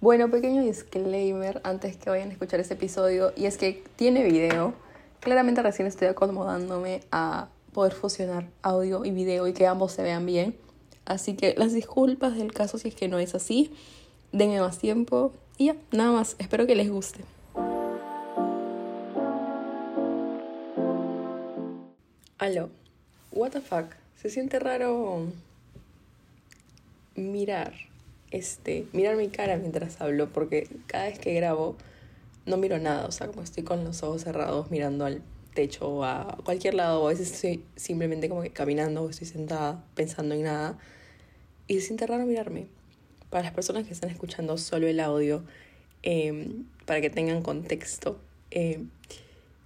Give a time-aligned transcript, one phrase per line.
[0.00, 4.72] Bueno, pequeño disclaimer antes que vayan a escuchar este episodio, y es que tiene video.
[5.18, 10.24] Claramente recién estoy acomodándome a poder fusionar audio y video y que ambos se vean
[10.24, 10.54] bien.
[11.04, 13.72] Así que las disculpas del caso si es que no es así.
[14.30, 16.36] Denme más tiempo y ya, nada más.
[16.38, 17.24] Espero que les guste.
[22.38, 22.70] Aló,
[23.32, 23.86] what the fuck.
[24.22, 25.24] Se siente raro
[27.16, 27.72] mirar
[28.30, 31.76] este, mirar mi cara mientras hablo, porque cada vez que grabo
[32.46, 35.22] no miro nada, o sea, como estoy con los ojos cerrados mirando al
[35.54, 39.26] techo o a cualquier lado, o a veces estoy simplemente como que caminando o estoy
[39.26, 40.78] sentada pensando en nada,
[41.66, 42.66] y se siente raro mirarme.
[43.30, 45.44] Para las personas que están escuchando solo el audio,
[46.02, 48.18] em, para que tengan contexto,
[48.50, 48.88] em,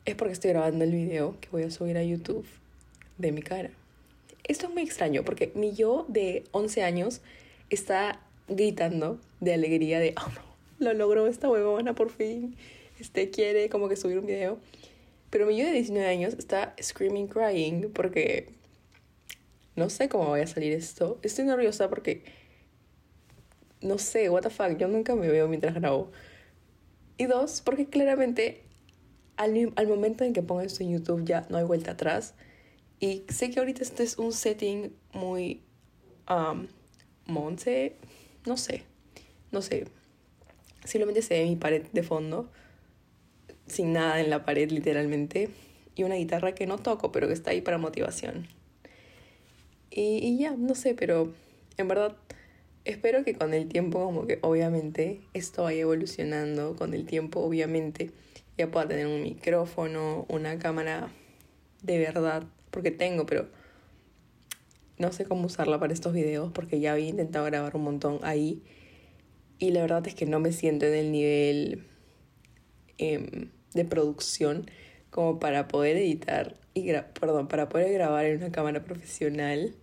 [0.04, 2.44] es porque estoy grabando el video que voy a subir a YouTube
[3.18, 3.70] de mi cara.
[4.44, 7.20] Esto es muy extraño porque mi yo de 11 años
[7.70, 10.42] está gritando de alegría de, oh no,
[10.78, 12.56] lo logró esta huevona por fin,
[12.98, 14.58] este quiere como que subir un video.
[15.30, 18.50] Pero mi yo de 19 años está screaming, crying porque
[19.76, 21.18] no sé cómo voy a salir esto.
[21.22, 22.22] Estoy nerviosa porque
[23.80, 26.10] no sé, what the fuck, yo nunca me veo mientras grabo.
[27.18, 28.62] Y dos, porque claramente
[29.36, 32.34] al, al momento en que ponga esto en YouTube ya no hay vuelta atrás.
[33.00, 35.62] Y sé que ahorita este es un setting muy
[36.30, 36.68] um,
[37.26, 37.96] monte,
[38.46, 38.84] no sé,
[39.50, 39.86] no sé.
[40.84, 42.50] Simplemente se ve mi pared de fondo,
[43.66, 45.50] sin nada en la pared literalmente,
[45.94, 48.48] y una guitarra que no toco, pero que está ahí para motivación.
[49.90, 51.32] Y, y ya, no sé, pero
[51.76, 52.16] en verdad
[52.84, 58.10] espero que con el tiempo, como que obviamente esto vaya evolucionando, con el tiempo obviamente
[58.58, 61.10] ya pueda tener un micrófono, una cámara
[61.82, 63.48] de verdad, porque tengo, pero
[64.98, 68.62] no sé cómo usarla para estos videos porque ya había intentado grabar un montón ahí
[69.58, 71.84] y la verdad es que no me siento en el nivel
[72.98, 74.66] em, de producción
[75.10, 79.74] como para poder editar y perdón, para poder grabar en una cámara profesional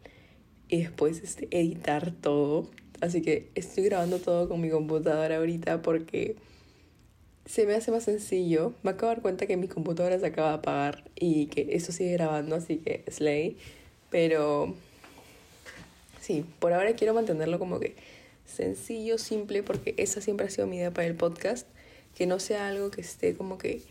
[0.67, 2.69] y después este, editar todo.
[3.01, 6.35] Así que estoy grabando todo con mi computadora ahorita porque
[7.45, 8.73] se me hace más sencillo.
[8.83, 11.91] Me acabo de dar cuenta que mi computadora se acaba de apagar y que eso
[11.91, 13.57] sigue grabando, así que slay.
[14.09, 14.75] Pero
[16.29, 17.95] sí, por ahora quiero mantenerlo como que
[18.45, 21.67] sencillo, simple, porque esa siempre ha sido mi idea para el podcast,
[22.13, 23.81] que no sea algo que esté como que...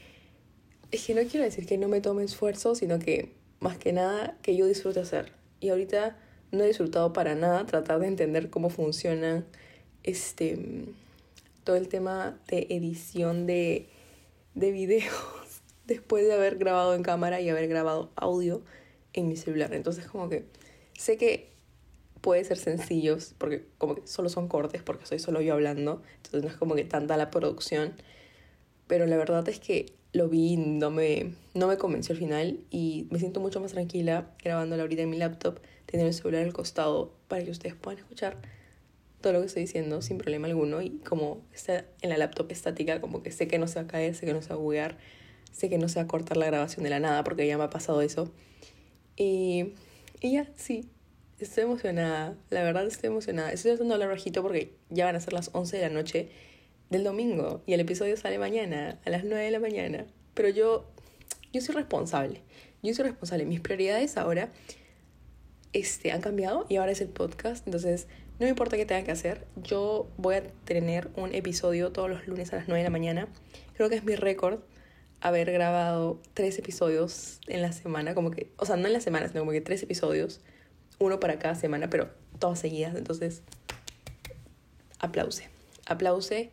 [0.92, 4.38] Es que no quiero decir que no me tome esfuerzo, sino que más que nada
[4.40, 5.32] que yo disfrute hacer.
[5.58, 6.16] Y ahorita
[6.52, 9.44] no he disfrutado para nada tratar de entender cómo funciona
[10.04, 10.86] este
[11.64, 13.88] todo el tema de edición de,
[14.54, 15.12] de videos
[15.86, 18.62] después de haber grabado en cámara y haber grabado audio
[19.12, 19.74] en mi celular.
[19.74, 20.44] Entonces como que
[20.96, 21.57] sé que
[22.20, 26.42] puede ser sencillos, porque como que solo son cortes, porque soy solo yo hablando, entonces
[26.42, 27.94] no es como que tanta la producción,
[28.86, 33.06] pero la verdad es que lo vi no me, no me convenció al final y
[33.10, 37.12] me siento mucho más tranquila grabándola ahorita en mi laptop, teniendo el celular al costado
[37.28, 38.38] para que ustedes puedan escuchar
[39.20, 43.00] todo lo que estoy diciendo sin problema alguno y como está en la laptop estática,
[43.00, 44.58] como que sé que no se va a caer, sé que no se va a
[44.58, 44.96] buguear,
[45.52, 47.64] sé que no se va a cortar la grabación de la nada porque ya me
[47.64, 48.30] ha pasado eso.
[49.16, 49.72] Y,
[50.20, 50.88] y ya, sí,
[51.40, 53.52] Estoy emocionada, la verdad estoy emocionada.
[53.52, 56.30] Estoy tratando de hablar bajito porque ya van a ser las 11 de la noche
[56.90, 60.06] del domingo y el episodio sale mañana, a las 9 de la mañana.
[60.34, 60.84] Pero yo,
[61.52, 62.42] yo soy responsable.
[62.82, 63.44] Yo soy responsable.
[63.44, 64.50] Mis prioridades ahora
[65.72, 67.64] este, han cambiado y ahora es el podcast.
[67.68, 68.08] Entonces,
[68.40, 69.46] no me importa qué tenga que hacer.
[69.62, 73.28] Yo voy a tener un episodio todos los lunes a las 9 de la mañana.
[73.74, 74.58] Creo que es mi récord
[75.20, 78.16] haber grabado tres episodios en la semana.
[78.16, 80.40] Como que, o sea, no en la semana, sino como que tres episodios
[80.98, 82.94] uno para cada semana, pero todas seguidas.
[82.96, 83.42] Entonces,
[84.98, 85.44] aplause,
[85.86, 86.50] aplause.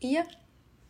[0.00, 0.28] Y ya,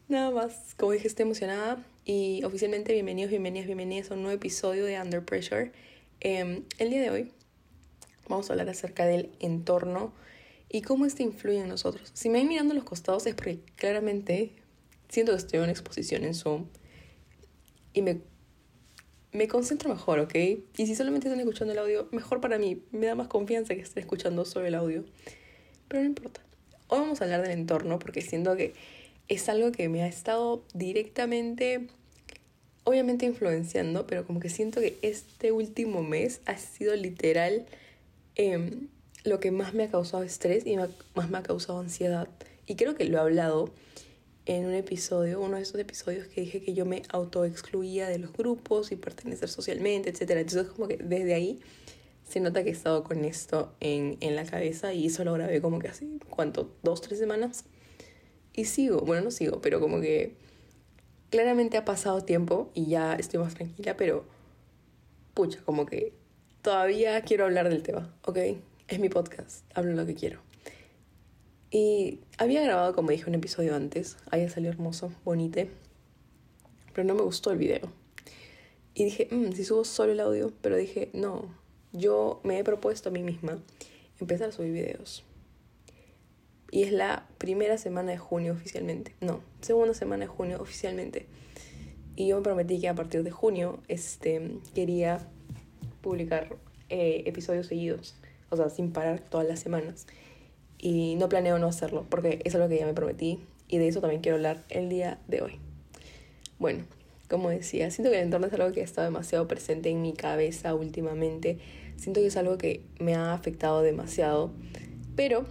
[0.09, 0.75] nada más.
[0.77, 1.85] Como dije, estoy emocionada.
[2.05, 5.73] Y oficialmente, bienvenidos, bienvenidas, bienvenidas a un nuevo episodio de Under Pressure.
[6.21, 7.33] Em, el día de hoy
[8.29, 10.13] vamos a hablar acerca del entorno
[10.69, 12.11] y cómo este influye en nosotros.
[12.15, 14.53] Si me ven mirando los costados es porque claramente
[15.09, 16.67] siento que estoy en una exposición en Zoom
[17.93, 18.21] y me
[19.33, 20.35] me concentro mejor, ¿ok?
[20.35, 23.83] Y si solamente están escuchando el audio, mejor para mí, me da más confianza que
[23.83, 25.05] estén escuchando solo el audio.
[25.89, 26.41] Pero no importa.
[26.89, 28.75] Hoy vamos a hablar del entorno porque siento que
[29.29, 31.89] es algo que me ha estado directamente,
[32.85, 37.67] obviamente influenciando, pero como que siento que este último mes ha sido literal
[38.37, 38.89] em,
[39.25, 42.29] lo que más me ha causado estrés y más me ha causado ansiedad.
[42.67, 43.71] Y creo que lo he hablado
[44.49, 48.33] en un episodio, uno de esos episodios que dije que yo me autoexcluía de los
[48.33, 50.31] grupos y pertenecer socialmente, etc.
[50.31, 51.61] Entonces como que desde ahí
[52.27, 55.61] se nota que he estado con esto en, en la cabeza y eso lo grabé
[55.61, 56.75] como que así, ¿cuánto?
[56.83, 57.67] ¿Dos, tres semanas?
[58.55, 60.35] Y sigo, bueno, no sigo, pero como que
[61.29, 64.25] claramente ha pasado tiempo y ya estoy más tranquila, pero
[65.35, 66.15] pucha, como que
[66.63, 68.39] todavía quiero hablar del tema, ¿ok?
[68.89, 70.48] Es mi podcast, hablo lo que quiero.
[71.71, 75.61] Y había grabado, como dije, un episodio antes, ahí salió hermoso, bonito,
[76.95, 77.93] pero no me gustó el video.
[78.95, 81.55] Y dije, mmm, si subo solo el audio, pero dije, no,
[81.93, 83.63] yo me he propuesto a mí misma
[84.19, 85.25] empezar a subir videos.
[86.71, 89.15] Y es la primera semana de junio oficialmente.
[89.21, 91.27] No, segunda semana de junio oficialmente.
[92.17, 95.27] Y yo me prometí que a partir de junio este, quería
[96.03, 96.57] publicar
[96.89, 98.17] eh, episodios seguidos.
[98.51, 100.07] O sea, sin parar todas las semanas.
[100.79, 103.41] Y no planeo no hacerlo, porque eso es lo que ya me prometí.
[103.69, 105.59] Y de eso también quiero hablar el día de hoy.
[106.59, 106.85] Bueno,
[107.29, 110.15] como decía, siento que el entorno es algo que ha estado demasiado presente en mi
[110.15, 111.59] cabeza últimamente.
[111.97, 114.51] Siento que es algo que me ha afectado demasiado.
[115.15, 115.45] Pero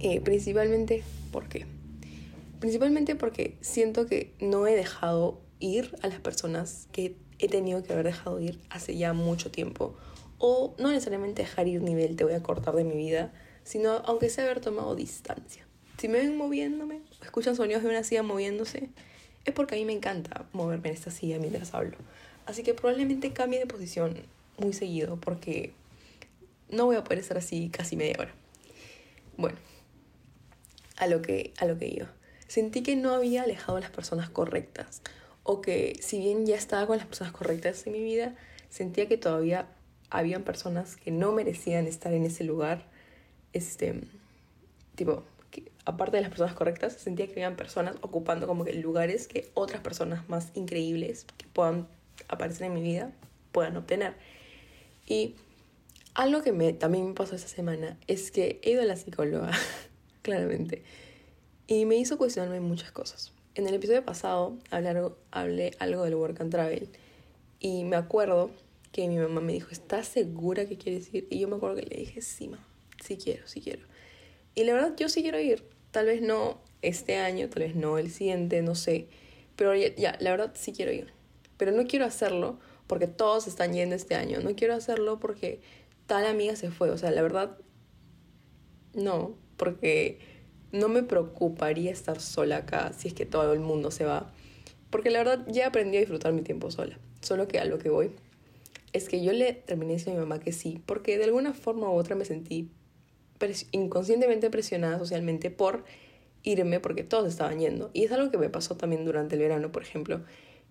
[0.00, 1.64] eh, principalmente, ¿por qué?
[2.60, 7.92] Principalmente porque siento que no he dejado ir a las personas que he tenido que
[7.92, 9.94] haber dejado ir hace ya mucho tiempo.
[10.38, 13.32] O no necesariamente dejar ir nivel te voy a cortar de mi vida,
[13.64, 15.66] sino aunque sea haber tomado distancia.
[15.98, 18.88] Si me ven moviéndome, escuchan sonidos de una silla moviéndose,
[19.44, 21.96] es porque a mí me encanta moverme en esta silla mientras hablo.
[22.46, 24.16] Así que probablemente cambie de posición
[24.58, 25.72] muy seguido porque
[26.70, 28.34] no voy a poder estar así casi media hora.
[29.36, 29.58] Bueno,
[30.96, 32.12] a lo que, a lo que iba.
[32.48, 35.02] Sentí que no había alejado a las personas correctas.
[35.42, 38.34] O que si bien ya estaba con las personas correctas en mi vida,
[38.70, 39.66] sentía que todavía
[40.10, 42.86] habían personas que no merecían estar en ese lugar.
[43.52, 44.00] Este,
[44.94, 45.24] tipo,
[45.84, 49.80] aparte de las personas correctas, sentía que habían personas ocupando como que lugares que otras
[49.80, 51.88] personas más increíbles que puedan
[52.28, 53.12] aparecer en mi vida
[53.52, 54.14] puedan obtener.
[55.06, 55.34] Y
[56.14, 59.50] algo que me, también me pasó esta semana es que he ido a la psicóloga
[60.22, 60.82] claramente.
[61.66, 63.32] Y me hizo cuestionarme muchas cosas.
[63.54, 66.88] En el episodio pasado hablé, algo del work and travel
[67.60, 68.50] y me acuerdo
[68.92, 71.26] que mi mamá me dijo, ¿estás segura que quieres ir?
[71.30, 72.66] Y yo me acuerdo que le dije, sí, mamá,
[73.02, 73.86] sí quiero, sí quiero.
[74.54, 75.64] Y la verdad, yo sí quiero ir.
[75.90, 79.08] Tal vez no este año, tal vez no el siguiente, no sé.
[79.56, 81.12] Pero ya, la verdad sí quiero ir.
[81.56, 84.40] Pero no quiero hacerlo porque todos están yendo este año.
[84.40, 85.60] No quiero hacerlo porque
[86.06, 86.90] tal amiga se fue.
[86.90, 87.56] O sea, la verdad,
[88.94, 90.18] no porque
[90.72, 94.32] no me preocuparía estar sola acá si es que todo el mundo se va.
[94.90, 96.98] Porque la verdad ya aprendí a disfrutar mi tiempo sola.
[97.20, 98.10] Solo que a lo que voy
[98.92, 101.88] es que yo le terminé diciendo a mi mamá que sí, porque de alguna forma
[101.88, 102.68] u otra me sentí
[103.72, 105.84] inconscientemente presionada socialmente por
[106.42, 107.90] irme porque todos estaban yendo.
[107.92, 110.22] Y es algo que me pasó también durante el verano, por ejemplo,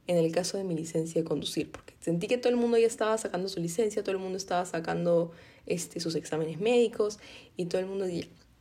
[0.08, 2.88] en el caso de mi licencia de conducir, porque sentí que todo el mundo ya
[2.88, 5.32] estaba sacando su licencia, todo el mundo estaba sacando
[5.66, 7.20] este, sus exámenes médicos
[7.56, 8.08] y todo el mundo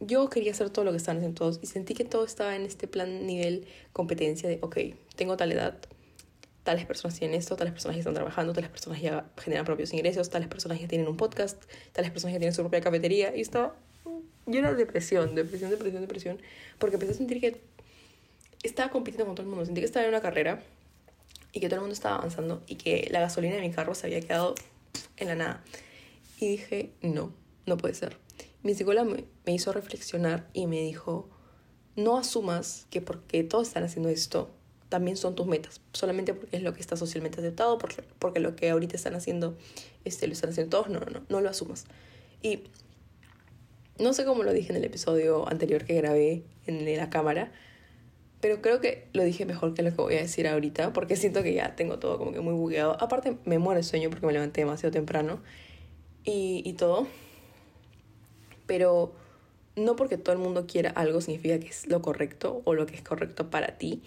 [0.00, 2.62] yo quería hacer todo lo que están haciendo todos y sentí que todo estaba en
[2.62, 4.78] este plan nivel competencia de, ok,
[5.16, 5.78] tengo tal edad,
[6.62, 10.30] tales personas tienen esto, tales personas ya están trabajando, tales personas ya generan propios ingresos,
[10.30, 13.76] tales personas ya tienen un podcast, tales personas ya tienen su propia cafetería y estaba
[14.46, 16.38] llena de depresión, depresión, depresión, depresión,
[16.78, 17.60] porque empecé a sentir que
[18.62, 20.62] estaba compitiendo con todo el mundo, sentí que estaba en una carrera
[21.52, 24.06] y que todo el mundo estaba avanzando y que la gasolina de mi carro se
[24.06, 24.54] había quedado
[25.16, 25.64] en la nada.
[26.38, 27.32] Y dije, no,
[27.66, 28.16] no puede ser
[28.62, 31.28] mi psicóloga me, hizo reflexionar y me dijo,
[31.96, 34.50] no asumas que porque todos están haciendo esto,
[34.88, 38.56] también son tus metas, solamente porque es lo que está socialmente aceptado, porque, porque lo
[38.56, 39.56] que ahorita están haciendo,
[40.04, 41.86] este, lo están haciendo todos, no, no, no, no lo asumas.
[42.42, 42.64] Y
[43.98, 47.52] no sé cómo lo dije en el episodio anterior que grabé en la cámara,
[48.40, 51.42] pero creo que lo dije mejor que lo que voy a decir ahorita, porque siento
[51.42, 52.96] que ya tengo todo como que muy bugueado.
[53.02, 55.42] Aparte, me muere el sueño porque me levanté demasiado temprano
[56.24, 57.06] y, y todo
[58.70, 59.12] pero
[59.74, 62.94] no porque todo el mundo quiera algo significa que es lo correcto o lo que
[62.94, 64.00] es correcto para ti.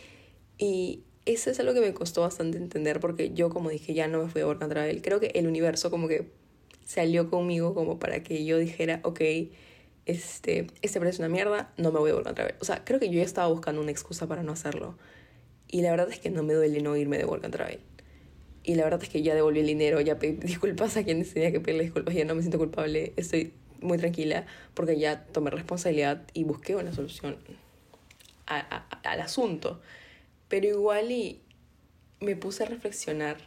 [0.57, 4.23] Y eso es algo que me costó bastante entender porque yo, como dije, ya no
[4.23, 5.01] me fui a and Travel.
[5.01, 6.29] Creo que el universo como que
[6.85, 9.19] salió conmigo como para que yo dijera, ok,
[10.05, 12.55] este, este precio es una mierda, no me voy a Work and Travel.
[12.59, 14.97] O sea, creo que yo ya estaba buscando una excusa para no hacerlo.
[15.67, 17.79] Y la verdad es que no me duele no irme de Work and Travel.
[18.63, 21.51] Y la verdad es que ya devolví el dinero, ya pedí disculpas a quienes tenía
[21.51, 26.23] que pedirle disculpas, ya no me siento culpable, estoy muy tranquila porque ya tomé responsabilidad
[26.33, 27.37] y busqué una solución
[28.45, 29.81] al asunto.
[30.47, 31.41] Pero igual y
[32.19, 33.37] me puse a reflexionar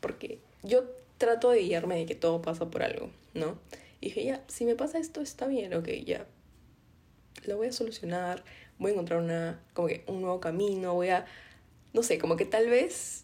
[0.00, 0.84] porque yo
[1.18, 3.58] trato de guiarme de que todo pasa por algo, ¿no?
[4.02, 6.26] Y dije, ya, si me pasa esto, está bien, ok, ya.
[7.46, 8.42] Lo voy a solucionar,
[8.80, 11.24] voy a encontrar una, como que un nuevo camino, voy a,
[11.92, 13.22] no sé, como que tal vez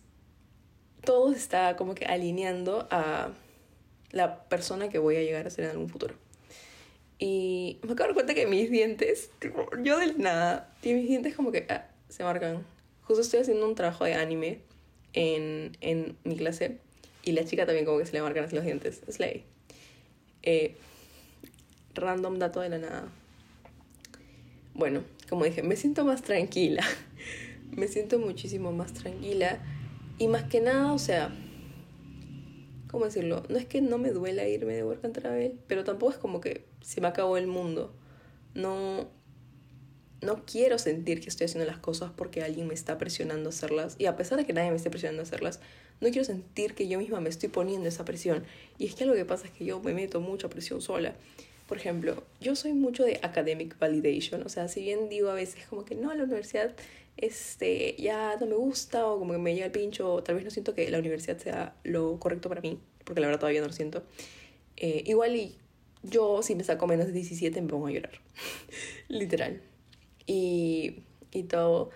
[1.03, 3.33] todo está como que alineando a
[4.13, 6.15] la persona que voy a llegar a ser en algún futuro.
[7.19, 9.31] Y me acabo de dar cuenta que mis dientes,
[9.83, 12.65] yo de nada, mis dientes como que ah, se marcan.
[13.03, 14.61] Justo estoy haciendo un trabajo de anime
[15.13, 16.79] en, en mi clase
[17.25, 19.03] y la chica también como que se le marcan así los dientes.
[19.11, 19.58] Slay.
[20.51, 20.75] Eh,
[21.95, 23.09] random dato de la nada.
[24.73, 26.83] Bueno, como dije, me siento más tranquila.
[27.77, 29.59] me siento muchísimo más tranquila.
[30.19, 31.31] Y más que nada, o sea,
[32.91, 33.43] ¿cómo decirlo?
[33.51, 36.41] No es que no me duela irme de Work and Travel, pero tampoco es como
[36.41, 37.93] que se me acabó el mundo.
[38.55, 39.07] No,
[40.23, 43.97] no quiero sentir que estoy haciendo las cosas porque alguien me está presionando a hacerlas.
[43.99, 45.61] Y a pesar de que nadie me esté presionando a hacerlas,
[46.01, 48.45] no quiero sentir que yo misma me estoy poniendo esa presión.
[48.79, 51.15] Y es que lo que pasa es que yo me meto mucha presión sola.
[51.67, 54.43] Por ejemplo, yo soy mucho de academic validation.
[54.43, 56.75] O sea, si bien digo a veces como que no, la universidad
[57.19, 60.45] este, ya no me gusta o como que me llega el pincho o tal vez
[60.45, 63.67] no siento que la universidad sea lo correcto para mí, porque la verdad todavía no
[63.67, 64.03] lo siento.
[64.77, 65.57] Eh, igual y
[66.05, 68.13] yo si me saco menos de 17 me pongo a llorar.
[69.09, 69.61] Literal.
[70.27, 71.03] Y,
[71.33, 71.91] y todo.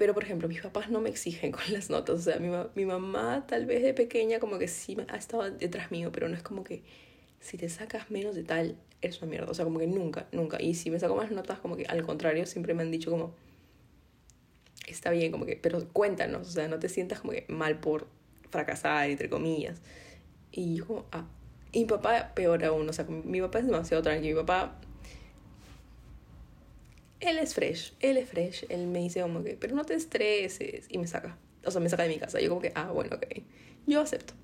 [0.00, 2.20] Pero, por ejemplo, mis papás no me exigen con las notas.
[2.20, 5.90] O sea, mi, mi mamá tal vez de pequeña como que sí ha estado detrás
[5.90, 6.82] mío, pero no es como que
[7.38, 9.50] si te sacas menos de tal, eres una mierda.
[9.50, 10.56] O sea, como que nunca, nunca.
[10.58, 13.34] Y si me saco más notas, como que al contrario, siempre me han dicho como,
[14.86, 18.06] está bien, como que, pero cuéntanos, o sea, no te sientas como que mal por
[18.48, 19.82] fracasar, entre comillas.
[20.50, 21.26] Y yo como, ah.
[21.72, 24.36] Y mi papá, peor aún, o sea, mi papá es demasiado tranquilo.
[24.36, 24.80] Mi papá
[27.20, 28.64] él es fresh, él es fresh.
[28.68, 30.86] Él me dice como que, pero no te estreses.
[30.88, 31.38] Y me saca.
[31.64, 32.40] O sea, me saca de mi casa.
[32.40, 33.42] Yo como que, ah, bueno, ok.
[33.86, 34.34] Yo acepto.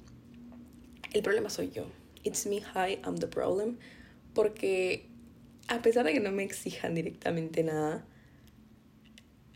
[1.13, 1.87] El problema soy yo.
[2.23, 3.79] It's me, hi, I'm the problem.
[4.35, 5.09] Porque
[5.69, 8.07] a pesar de que no me exijan directamente nada,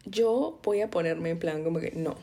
[0.06, 2.16] yo voy a ponerme en plan como que, no,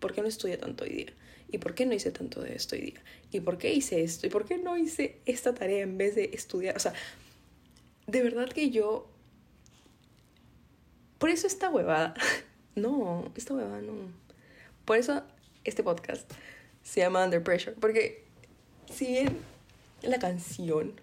[0.00, 1.12] ¿por qué no estudié tanto hoy día?
[1.50, 3.02] ¿Y por qué no hice tanto de esto hoy día?
[3.30, 4.26] ¿Y por qué hice esto?
[4.26, 6.76] ¿Y por qué no hice esta tarea en vez de estudiar?
[6.76, 6.92] O sea,
[8.06, 9.11] de verdad que yo
[11.22, 12.14] por eso esta huevada.
[12.74, 13.92] No, esta huevada no.
[14.86, 15.22] Por eso
[15.62, 16.28] este podcast
[16.82, 17.76] se llama Under Pressure.
[17.78, 18.24] Porque
[18.92, 19.38] si bien
[20.00, 21.00] la canción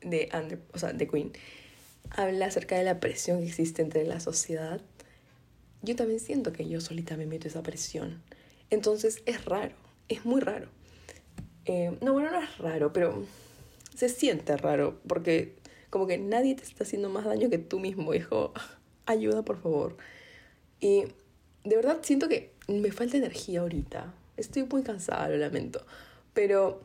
[0.00, 1.30] de, Under, o sea, de Queen
[2.10, 4.80] habla acerca de la presión que existe entre la sociedad,
[5.82, 8.20] yo también siento que yo solita me meto esa presión.
[8.70, 9.76] Entonces es raro,
[10.08, 10.70] es muy raro.
[11.66, 13.24] Eh, no, bueno, no es raro, pero
[13.94, 15.54] se siente raro porque
[15.88, 18.52] como que nadie te está haciendo más daño que tú mismo, hijo
[19.06, 19.96] ayuda, por favor.
[20.80, 21.04] Y
[21.64, 24.14] de verdad siento que me falta energía ahorita.
[24.36, 25.84] Estoy muy cansada, lo lamento.
[26.34, 26.80] Pero,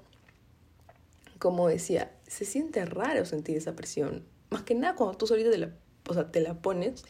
[1.39, 4.24] como decía, se siente raro sentir esa presión.
[4.50, 5.71] Más que nada cuando tú solita te la,
[6.07, 7.03] o sea, te la pones.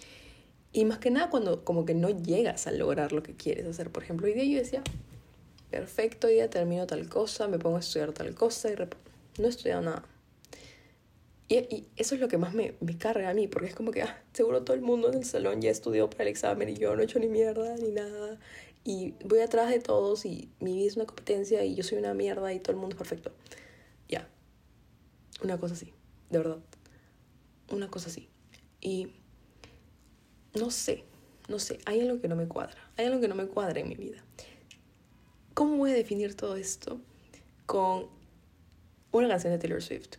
[0.72, 3.92] Y más que nada cuando como que no llegas a lograr lo que quieres hacer.
[3.92, 4.84] Por ejemplo, hoy día yo decía,
[5.72, 9.50] perfecto, hoy día termino tal cosa, me pongo a estudiar tal cosa y no he
[9.50, 10.04] estudiado nada.
[11.50, 14.02] Y, eso es lo que más me, me, carga a mí, porque es como que,
[14.02, 16.96] ah, seguro todo el mundo en el salón ya estudió para el examen y yo
[16.96, 18.38] no he hecho ni mierda ni nada.
[18.84, 22.14] Y voy atrás de todos y mi vida es una competencia y yo soy una
[22.14, 23.32] mierda y todo el mundo es perfecto.
[24.10, 24.30] Ya.
[25.42, 25.94] Una cosa así,
[26.30, 26.60] de verdad.
[27.72, 28.30] Una cosa así.
[28.82, 29.14] Y
[30.54, 31.04] no sé,
[31.48, 32.78] no sé, hay algo que no me cuadra.
[32.98, 34.24] Hay algo que no me cuadra en mi vida.
[35.54, 37.00] ¿Cómo voy a definir todo esto
[37.66, 38.08] con
[39.12, 40.18] una canción de Taylor Swift?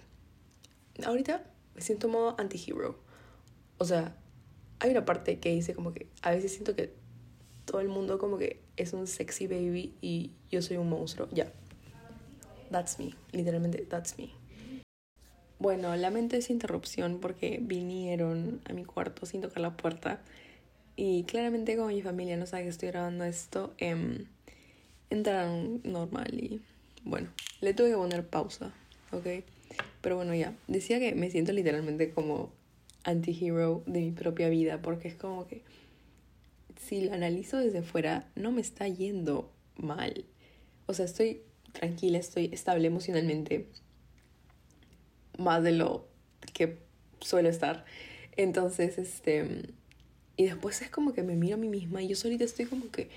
[1.04, 2.98] Ahorita me siento modo anti-hero.
[3.78, 4.16] O sea,
[4.80, 6.92] hay una parte que dice como que a veces siento que
[7.64, 11.28] todo el mundo como que es un sexy baby y yo soy un monstruo.
[11.32, 11.52] Ya.
[12.70, 13.14] That's me.
[13.32, 14.30] Literalmente, that's me.
[15.58, 20.20] Bueno, lamento esa interrupción porque vinieron a mi cuarto sin tocar la puerta.
[20.96, 24.24] Y claramente como mi familia no sabe que estoy grabando esto, eh,
[25.10, 26.60] entraron normal y
[27.04, 27.28] bueno,
[27.60, 28.72] le tuve que poner pausa,
[29.12, 29.26] ¿ok?
[30.00, 30.54] Pero bueno, ya.
[30.66, 32.52] Decía que me siento literalmente como
[33.04, 35.62] anti-hero de mi propia vida, porque es como que
[36.80, 40.24] si lo analizo desde fuera, no me está yendo mal.
[40.86, 43.68] O sea, estoy tranquila, estoy estable emocionalmente,
[45.38, 46.08] más de lo
[46.54, 46.78] que
[47.20, 47.84] suelo estar.
[48.36, 49.70] Entonces, este.
[50.36, 52.90] Y después es como que me miro a mí misma y yo solita estoy como
[52.90, 53.10] que.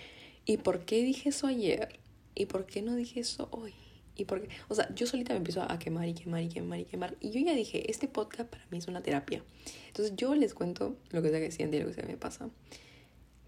[0.46, 2.00] ¿Y por qué dije eso ayer?
[2.34, 3.74] ¿Y por qué no dije eso hoy?
[4.22, 6.86] Y porque, o sea, yo solita me empiezo a quemar y quemar y quemar y
[6.86, 7.18] quemar.
[7.20, 9.44] Y yo ya dije, este podcast para mí es una terapia.
[9.88, 12.52] Entonces yo les cuento lo que sea que siente y lo que sea me pasa.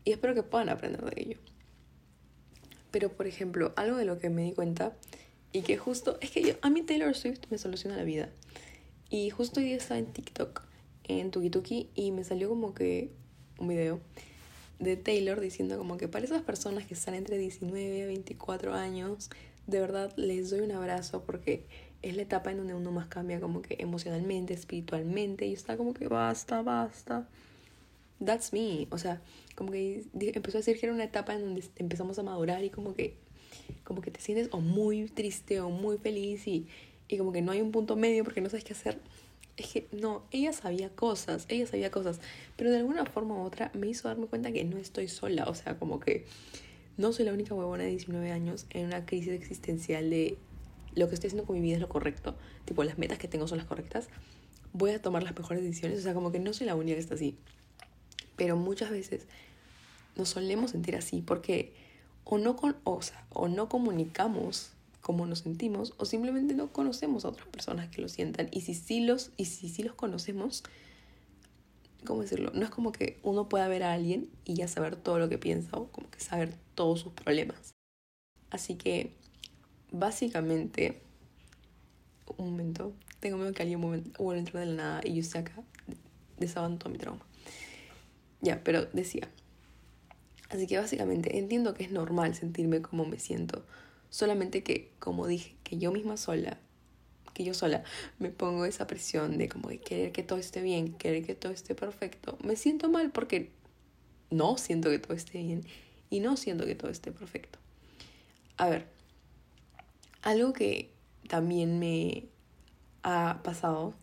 [0.03, 1.38] Y espero que puedan aprender de ello.
[2.89, 4.94] Pero, por ejemplo, algo de lo que me di cuenta
[5.51, 8.30] y que justo, es que yo, a mí Taylor Swift me soluciona la vida.
[9.12, 10.63] Y justo hoy día estaba en TikTok,
[11.03, 13.12] en Tukituki, y me salió como que
[13.60, 14.01] un video
[14.80, 19.30] de Taylor diciendo como que para esas personas que están entre 19 y 24 años,
[19.67, 21.65] de verdad les doy un abrazo porque
[22.01, 25.93] es la etapa en donde uno más cambia como que emocionalmente, espiritualmente y está como
[25.93, 27.27] que basta, basta.
[28.24, 28.88] That's me.
[28.91, 29.22] O sea,
[29.55, 32.70] como que empezó a decir que era una etapa en donde empezamos a madurar y
[32.70, 33.15] como que
[33.84, 36.67] como que te sientes o muy triste o muy feliz y,
[37.08, 39.00] y como que no hay un punto medio porque no sabes qué hacer.
[39.55, 42.20] Es que no, ella sabía cosas, ella sabía cosas,
[42.58, 45.53] pero de alguna forma u otra me hizo darme cuenta que no estoy sola, o
[45.53, 46.25] sea, como que
[46.98, 50.38] no soy la única huevona de 19 años en una crisis existencial de
[50.96, 52.36] lo que estoy haciendo con mi vida es lo correcto,
[52.66, 54.10] tipo las metas que tengo son las correctas,
[54.74, 57.02] voy a tomar las mejores decisiones, o sea, como que no soy la única que
[57.02, 57.38] está así.
[58.36, 59.28] Pero muchas veces
[60.16, 61.74] nos solemos sentir así porque
[62.24, 64.72] o no, con, o, o no comunicamos
[65.02, 68.74] cómo nos sentimos o simplemente no conocemos a otras personas que lo sientan y si
[68.74, 70.64] sí los y si sí los conocemos
[72.06, 75.20] cómo decirlo no es como que uno pueda ver a alguien y ya saber todo
[75.20, 77.74] lo que piensa o como que saber todos sus problemas
[78.50, 79.13] así que
[79.92, 81.01] básicamente
[82.38, 85.39] un momento tengo miedo que alguien vuelva a entrar de la nada y yo esté
[85.39, 85.53] acá
[86.38, 87.25] desabando todo mi trauma
[88.42, 89.30] ya pero decía
[90.53, 93.65] Así que básicamente entiendo que es normal sentirme como me siento.
[94.12, 96.60] Solamente que, como dije, que yo misma sola,
[97.34, 97.84] que yo sola
[98.20, 101.51] me pongo esa presión de como de querer que todo esté bien, querer que todo
[101.51, 102.38] esté perfecto.
[102.44, 103.50] Me siento mal porque
[104.30, 105.63] no siento que todo esté bien
[106.13, 107.58] y no siento que todo esté perfecto.
[108.58, 108.86] A ver,
[110.22, 110.91] algo que
[111.27, 112.25] también me
[113.01, 113.96] ha pasado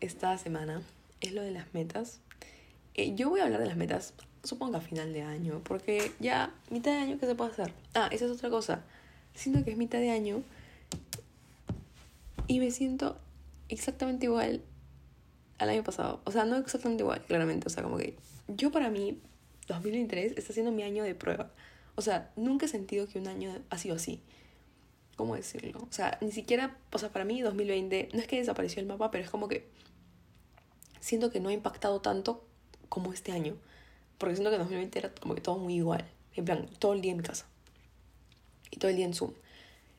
[0.00, 0.82] esta semana
[1.22, 2.20] es lo de las metas.
[2.92, 4.12] Eh, yo voy a hablar de las metas
[4.44, 7.72] supongo que a final de año, porque ya mitad de año, ¿qué se puede hacer?
[7.94, 8.82] Ah, esa es otra cosa.
[9.34, 10.42] Siento que es mitad de año
[12.48, 13.16] y me siento
[13.70, 14.60] exactamente igual
[15.56, 16.20] al año pasado.
[16.24, 17.66] O sea, no exactamente igual, claramente.
[17.66, 18.14] O sea, como que
[18.46, 19.18] yo para mí,
[19.68, 21.50] 2023 está siendo mi año de prueba.
[21.94, 24.20] O sea, nunca he sentido que un año ha sido así.
[25.16, 25.80] ¿Cómo decirlo?
[25.88, 29.10] O sea, ni siquiera, o sea, para mí 2020 no es que desapareció el mapa,
[29.10, 29.66] pero es como que
[31.00, 32.44] siento que no ha impactado tanto
[32.88, 33.56] como este año.
[34.18, 36.04] Porque siento que en 2020 era como que todo muy igual.
[36.34, 37.46] En plan, todo el día en casa.
[38.70, 39.32] Y todo el día en Zoom.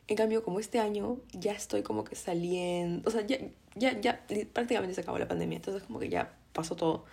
[0.07, 3.07] En cambio, como este año ya estoy como que saliendo.
[3.07, 3.37] O sea, ya,
[3.75, 5.57] ya, ya prácticamente se acabó la pandemia.
[5.57, 7.05] Entonces, como que ya pasó todo.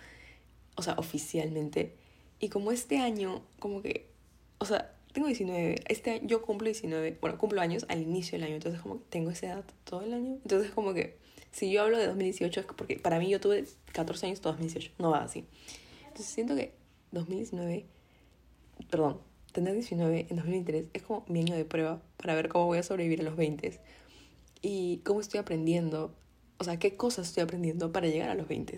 [0.75, 1.95] O sea, oficialmente.
[2.39, 4.07] Y como este año, como que.
[4.57, 5.83] O sea, tengo 19.
[5.87, 7.17] Este yo cumplo 19.
[7.21, 8.55] Bueno, cumplo años al inicio del año.
[8.55, 10.33] Entonces, como que tengo esa edad todo el año.
[10.43, 11.17] Entonces, como que.
[11.51, 14.91] Si yo hablo de 2018 es porque para mí yo tuve 14 años todo 2018.
[14.99, 15.45] No va así.
[16.07, 16.73] Entonces, siento que
[17.11, 17.85] 2019,
[18.89, 19.21] perdón,
[19.55, 22.83] tener 19 en 2023 es como mi año de prueba para ver cómo voy a
[22.83, 23.79] sobrevivir a los 20
[24.61, 26.13] y cómo estoy aprendiendo,
[26.57, 28.77] o sea, qué cosas estoy aprendiendo para llegar a los 20.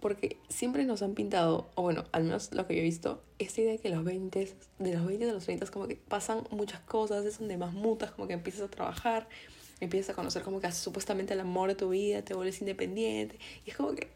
[0.00, 3.60] Porque siempre nos han pintado, o bueno, al menos lo que yo he visto, esta
[3.60, 6.80] idea de que los 20, de los 20 a los 30 como que pasan muchas
[6.80, 9.28] cosas, es donde más mutas, como que empiezas a trabajar,
[9.80, 13.70] empiezas a conocer como que supuestamente el amor de tu vida, te vuelves independiente, y
[13.70, 14.08] es como que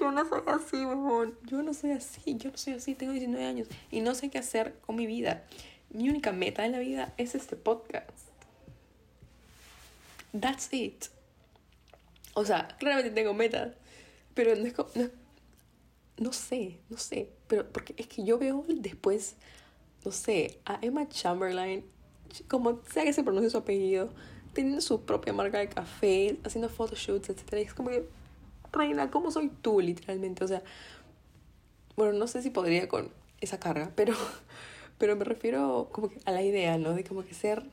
[0.00, 1.38] yo no soy así, huevón.
[1.44, 4.38] Yo no soy así, yo no soy así, tengo 19 años y no sé qué
[4.38, 5.44] hacer con mi vida.
[5.90, 8.10] Mi única meta en la vida es este podcast.
[10.38, 11.06] That's it.
[12.34, 13.74] O sea, claramente tengo metas,
[14.34, 14.90] pero no es como...
[14.94, 15.08] No,
[16.16, 19.34] no sé, no sé, pero porque es que yo veo después,
[20.04, 21.84] no sé, a Emma Chamberlain,
[22.48, 24.10] como sea que se pronuncie su apellido,
[24.52, 27.54] teniendo su propia marca de café, haciendo photoshoots, etc.
[27.54, 28.08] Y es como que
[28.72, 29.80] reina, ¿cómo soy tú?
[29.80, 30.62] Literalmente, o sea,
[31.96, 34.14] bueno, no sé si podría con esa carga, pero,
[34.98, 36.94] pero me refiero como que a la idea, ¿no?
[36.94, 37.64] De como que ser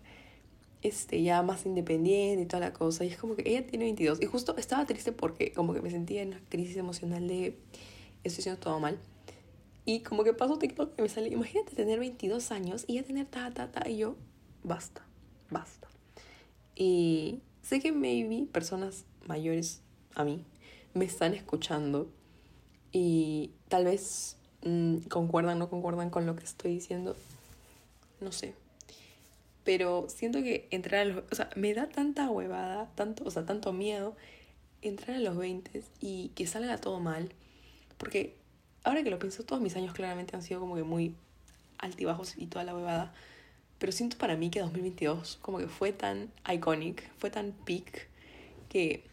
[0.82, 3.06] este, ya más independiente y toda la cosa.
[3.06, 4.22] Y es como que ella tiene 22.
[4.22, 7.58] Y justo estaba triste porque como que me sentía en una crisis emocional de
[8.24, 9.00] estoy haciendo todo mal.
[9.86, 13.26] Y como que pasó TikTok y me sale, imagínate tener 22 años y ya tener
[13.26, 13.90] ta, ta, ta.
[13.90, 14.16] Y yo,
[14.64, 15.06] basta,
[15.50, 15.88] basta.
[16.76, 19.82] Y sé que maybe personas mayores
[20.16, 20.44] a mí
[20.94, 22.10] me están escuchando
[22.92, 27.16] y tal vez mm, concuerdan, no concuerdan con lo que estoy diciendo,
[28.20, 28.54] no sé.
[29.64, 31.24] Pero siento que entrar a los...
[31.32, 34.16] O sea, me da tanta huevada, tanto, o sea, tanto miedo
[34.82, 37.32] entrar a los 20 y que salga todo mal.
[37.98, 38.36] Porque
[38.84, 41.16] ahora que lo pienso, todos mis años claramente han sido como que muy
[41.78, 43.14] altibajos y toda la huevada.
[43.78, 48.08] Pero siento para mí que 2022 como que fue tan iconic, fue tan peak,
[48.70, 49.04] que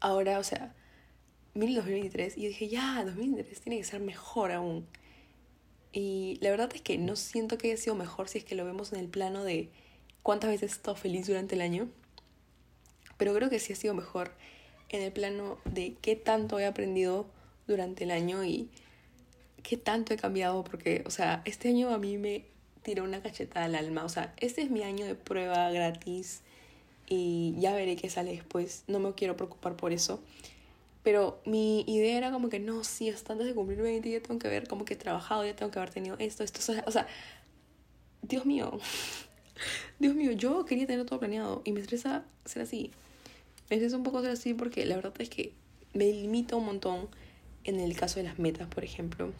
[0.00, 0.74] ahora, o sea,
[1.54, 4.86] mil 2023 y dije, ya, 2023 tiene que ser mejor aún.
[5.92, 8.64] Y la verdad es que no siento que haya sido mejor si es que lo
[8.64, 9.70] vemos en el plano de
[10.22, 11.88] cuántas veces he estado feliz durante el año.
[13.16, 14.32] Pero creo que sí ha sido mejor
[14.90, 17.26] en el plano de qué tanto he aprendido
[17.66, 18.68] durante el año y
[19.62, 20.64] qué tanto he cambiado.
[20.64, 22.44] Porque, o sea, este año a mí me
[22.82, 24.04] tiró una cachetada al alma.
[24.04, 26.42] O sea, este es mi año de prueba gratis
[27.08, 28.84] y ya veré qué sale después.
[28.86, 30.20] No me quiero preocupar por eso.
[31.06, 34.40] Pero mi idea era como que no, sí, hasta antes de cumplir 20 ya tengo
[34.40, 37.06] que haber como que he trabajado, ya tengo que haber tenido esto, esto, o sea,
[38.22, 38.80] Dios mío,
[40.00, 42.90] Dios mío, yo quería tener todo planeado y me estresa ser así.
[43.70, 45.52] Me estresa un poco ser así porque la verdad es que
[45.94, 47.08] me limita un montón
[47.62, 49.32] en el caso de las metas, por ejemplo.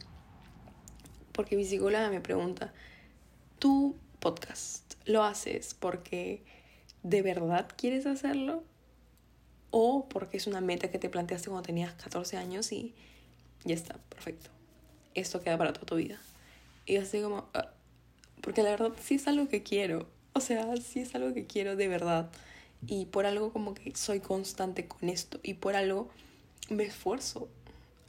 [1.33, 2.73] Porque mi psicóloga me pregunta,
[3.59, 6.45] ¿tu podcast lo haces porque
[7.03, 8.63] de verdad quieres hacerlo?
[9.79, 12.95] ¿O porque es una meta que te planteaste cuando tenías 14 años y
[13.63, 14.49] ya está, perfecto?
[15.15, 16.19] Esto queda para toda tu vida.
[16.87, 17.73] Y así como, ah,
[18.41, 20.09] porque la verdad sí es algo que quiero.
[20.33, 22.31] O sea, sí es algo que quiero de verdad.
[22.87, 25.41] Y por algo como que soy constante con esto.
[25.43, 26.09] Y por algo
[26.71, 27.51] me esfuerzo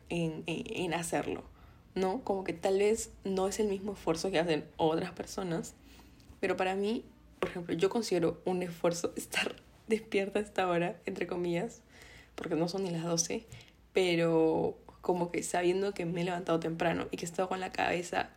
[0.08, 1.44] en, en, hacerlo.
[1.96, 2.24] ¿No?
[2.24, 5.74] Como que tal vez no es el mismo esfuerzo que hacen otras personas.
[6.40, 7.04] Pero para mí,
[7.42, 11.82] por ejemplo, yo considero un esfuerzo estar despierta a esta hora, entre comillas.
[12.36, 13.46] Porque no son ni las 12.
[13.94, 18.32] Pero como que sabiendo que me he levantado temprano y que he con la cabeza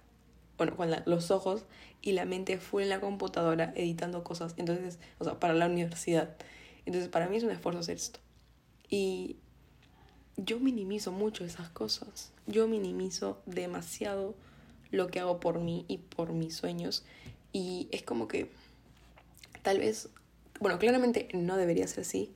[0.60, 1.64] bueno, con los ojos
[2.02, 6.36] y la mente full en la computadora editando cosas, entonces, o sea, para la universidad.
[6.84, 8.20] Entonces, para mí es un esfuerzo hacer esto.
[8.90, 9.36] Y
[10.36, 12.32] yo minimizo mucho esas cosas.
[12.46, 14.34] Yo minimizo demasiado
[14.90, 17.04] lo que hago por mí y por mis sueños.
[17.52, 18.50] Y es como que
[19.62, 20.10] tal vez,
[20.60, 22.32] bueno, claramente no debería ser así,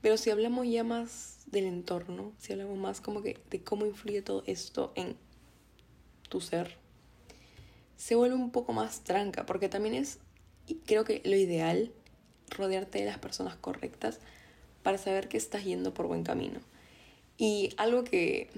[0.00, 4.22] pero si hablamos ya más del entorno, si hablamos más como que de cómo influye
[4.22, 5.16] todo esto en
[6.28, 6.76] tu ser,
[7.96, 10.18] se vuelve un poco más tranca, porque también es,
[10.86, 11.92] creo que lo ideal,
[12.50, 14.18] rodearte de las personas correctas
[14.82, 16.60] para saber que estás yendo por buen camino.
[17.38, 18.50] Y algo que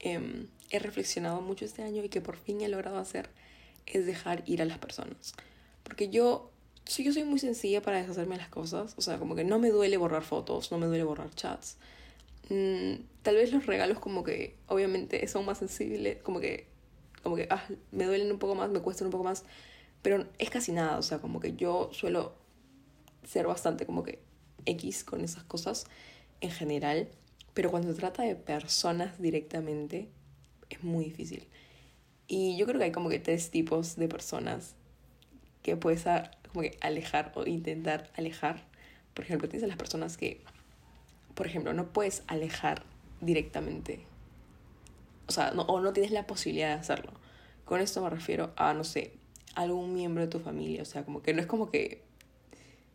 [0.00, 3.30] em, he reflexionado mucho este año y que por fin he logrado hacer
[3.86, 5.34] es dejar ir a las personas.
[5.82, 6.50] Porque yo,
[6.96, 8.94] yo soy muy sencilla para deshacerme de las cosas.
[8.96, 11.76] O sea, como que no me duele borrar fotos, no me duele borrar chats.
[12.50, 16.66] Mm, tal vez los regalos como que obviamente son más sensibles, como que
[17.22, 19.44] como que ah, me duelen un poco más, me cuestan un poco más,
[20.02, 22.34] pero es casi nada, o sea, como que yo suelo
[23.24, 24.20] ser bastante como que
[24.64, 25.84] X con esas cosas
[26.40, 27.08] en general,
[27.54, 30.08] pero cuando se trata de personas directamente
[30.70, 31.46] es muy difícil.
[32.28, 34.74] Y yo creo que hay como que tres tipos de personas
[35.62, 36.06] que puedes
[36.48, 38.64] como que alejar o intentar alejar.
[39.14, 40.40] Por ejemplo, tienes a las personas que,
[41.34, 42.82] por ejemplo, no puedes alejar
[43.20, 44.06] directamente
[45.28, 47.12] o sea, no, o no tienes la posibilidad de hacerlo.
[47.64, 49.12] Con esto me refiero a, no sé,
[49.54, 50.82] algún miembro de tu familia.
[50.82, 52.02] O sea, como que no es como que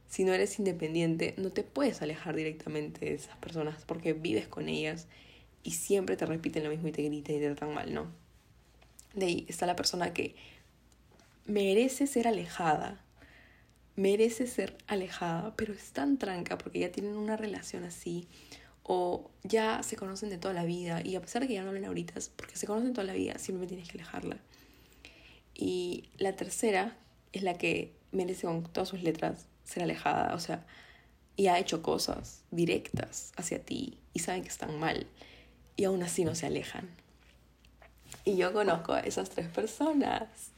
[0.09, 4.67] si no eres independiente, no te puedes alejar directamente de esas personas porque vives con
[4.67, 5.07] ellas
[5.61, 8.07] y siempre te repiten lo mismo y te gritan y te tratan mal, ¿no?
[9.13, 10.35] De ahí está la persona que
[11.45, 13.02] merece ser alejada,
[13.95, 18.27] merece ser alejada, pero es tan tranca porque ya tienen una relación así
[18.83, 21.69] o ya se conocen de toda la vida y a pesar de que ya no
[21.69, 24.37] hablan ahorita, porque se conocen toda la vida, siempre tienes que alejarla.
[25.53, 26.97] Y la tercera
[27.31, 30.65] es la que merece con todas sus letras ser alejada, o sea,
[31.35, 35.07] y ha hecho cosas directas hacia ti y saben que están mal
[35.75, 36.89] y aún así no se alejan.
[38.25, 40.52] Y yo conozco a esas tres personas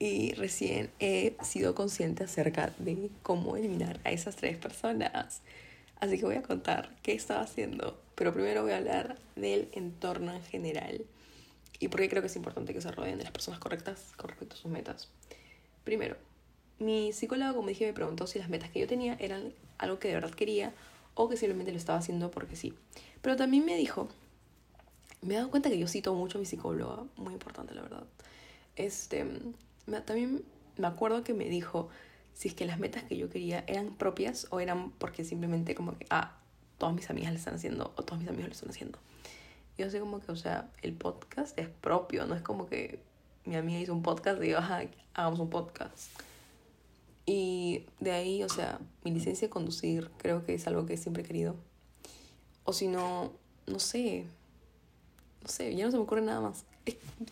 [0.00, 5.42] y recién he sido consciente acerca de cómo eliminar a esas tres personas.
[6.00, 10.32] Así que voy a contar qué estaba haciendo, pero primero voy a hablar del entorno
[10.32, 11.04] en general
[11.78, 14.30] y por qué creo que es importante que se rodeen de las personas correctas con
[14.30, 15.10] respecto a sus metas.
[15.84, 16.16] Primero,
[16.78, 20.08] mi psicólogo, como dije, me preguntó si las metas que yo tenía eran algo que
[20.08, 20.72] de verdad quería
[21.14, 22.72] o que simplemente lo estaba haciendo porque sí.
[23.20, 24.08] Pero también me dijo,
[25.20, 28.04] me he dado cuenta que yo cito mucho a mi psicóloga, muy importante la verdad.
[28.76, 29.26] Este,
[30.04, 30.44] también
[30.76, 31.88] me acuerdo que me dijo
[32.34, 35.98] si es que las metas que yo quería eran propias o eran porque simplemente como
[35.98, 36.38] que, ah,
[36.78, 38.98] todas mis amigas lo están haciendo o todos mis amigos lo están haciendo.
[39.76, 43.00] Yo sé como que, o sea, el podcast es propio, no es como que
[43.44, 44.82] mi amiga hizo un podcast y digo, ajá,
[45.14, 46.10] hagamos un podcast.
[47.26, 51.22] Y de ahí, o sea, mi licencia de conducir creo que es algo que siempre
[51.22, 51.56] he querido.
[52.64, 53.32] O si no,
[53.66, 54.26] no sé,
[55.42, 56.64] no sé, ya no se me ocurre nada más.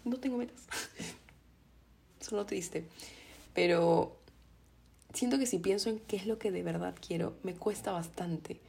[0.05, 0.63] No tengo metas.
[2.21, 2.85] Solo triste.
[3.55, 4.17] Pero
[5.13, 8.61] siento que si pienso en qué es lo que de verdad quiero, me cuesta bastante.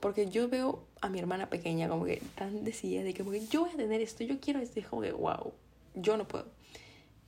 [0.00, 3.46] Porque yo veo a mi hermana pequeña como que tan decidida de que como que
[3.46, 5.52] yo voy a tener esto, yo quiero esto, y es como que wow,
[5.94, 6.46] yo no puedo.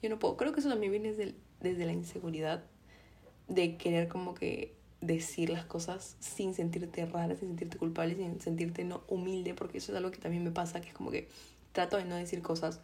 [0.02, 0.36] Yo no puedo.
[0.36, 2.64] Creo que eso también viene desde, desde la inseguridad
[3.48, 8.84] de querer como que decir las cosas sin sentirte rara, sin sentirte culpable, sin sentirte
[8.84, 11.28] no humilde, porque eso es algo que también me pasa, que es como que
[11.72, 12.80] trato de no decir cosas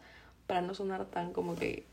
[0.47, 1.85] para no sonar tan como que,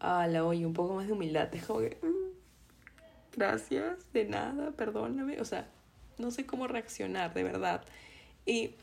[0.00, 1.54] ah, la oye, un poco más de humildad.
[1.54, 5.40] Es como que, mm, gracias, de nada, perdóname.
[5.40, 5.68] O sea,
[6.18, 7.84] no sé cómo reaccionar, de verdad.
[8.46, 8.74] Y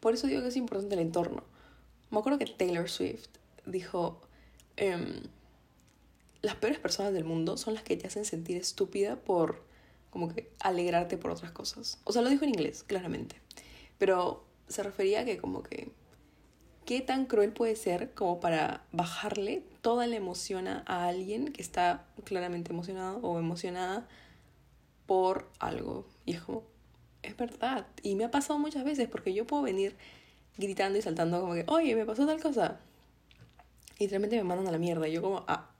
[0.00, 1.42] por eso digo que es importante el entorno.
[2.10, 3.28] Me acuerdo que Taylor Swift
[3.64, 4.20] dijo,
[4.76, 5.22] em,
[6.42, 9.64] las peores personas del mundo son las que te hacen sentir estúpida por
[10.10, 11.98] como que alegrarte por otras cosas.
[12.04, 13.36] O sea, lo dijo en inglés, claramente.
[13.98, 15.90] Pero se refería a que como que
[16.86, 22.04] qué tan cruel puede ser como para bajarle toda la emoción a alguien que está
[22.24, 24.08] claramente emocionado o emocionada
[25.06, 26.06] por algo.
[26.24, 26.62] Y es como,
[27.22, 27.86] es verdad.
[28.02, 29.96] Y me ha pasado muchas veces porque yo puedo venir
[30.56, 32.80] gritando y saltando como que, oye, me pasó tal cosa.
[33.98, 35.08] Y realmente me mandan a la mierda.
[35.08, 35.70] Y yo como, ah.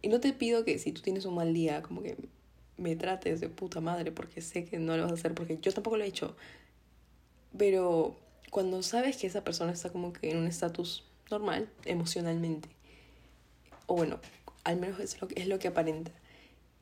[0.00, 2.16] Y no te pido que si tú tienes un mal día, como que
[2.76, 5.72] me trates de puta madre porque sé que no lo vas a hacer porque yo
[5.72, 6.36] tampoco lo he hecho.
[7.56, 8.16] Pero
[8.54, 12.68] cuando sabes que esa persona está como que en un estatus normal emocionalmente,
[13.86, 14.20] o bueno,
[14.62, 16.12] al menos es lo que, es lo que aparenta,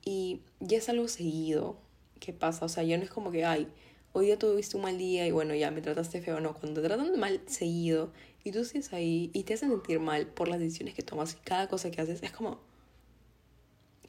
[0.05, 1.79] y ya es algo seguido
[2.21, 3.69] que pasa, o sea, ya no es como que, ay,
[4.13, 6.89] hoy día tuviste un mal día y bueno, ya me trataste feo, no, cuando te
[6.89, 8.13] tratan mal seguido
[8.45, 11.37] y tú sigues ahí y te hacen sentir mal por las decisiones que tomas y
[11.37, 12.61] cada cosa que haces, es como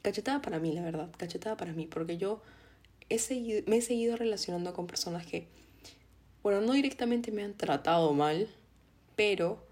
[0.02, 2.42] cachetada para mí, la verdad, cachetada para mí, porque yo
[3.08, 5.48] he seguido, me he seguido relacionando con personas que
[6.44, 8.48] bueno, no directamente me han tratado mal,
[9.16, 9.66] pero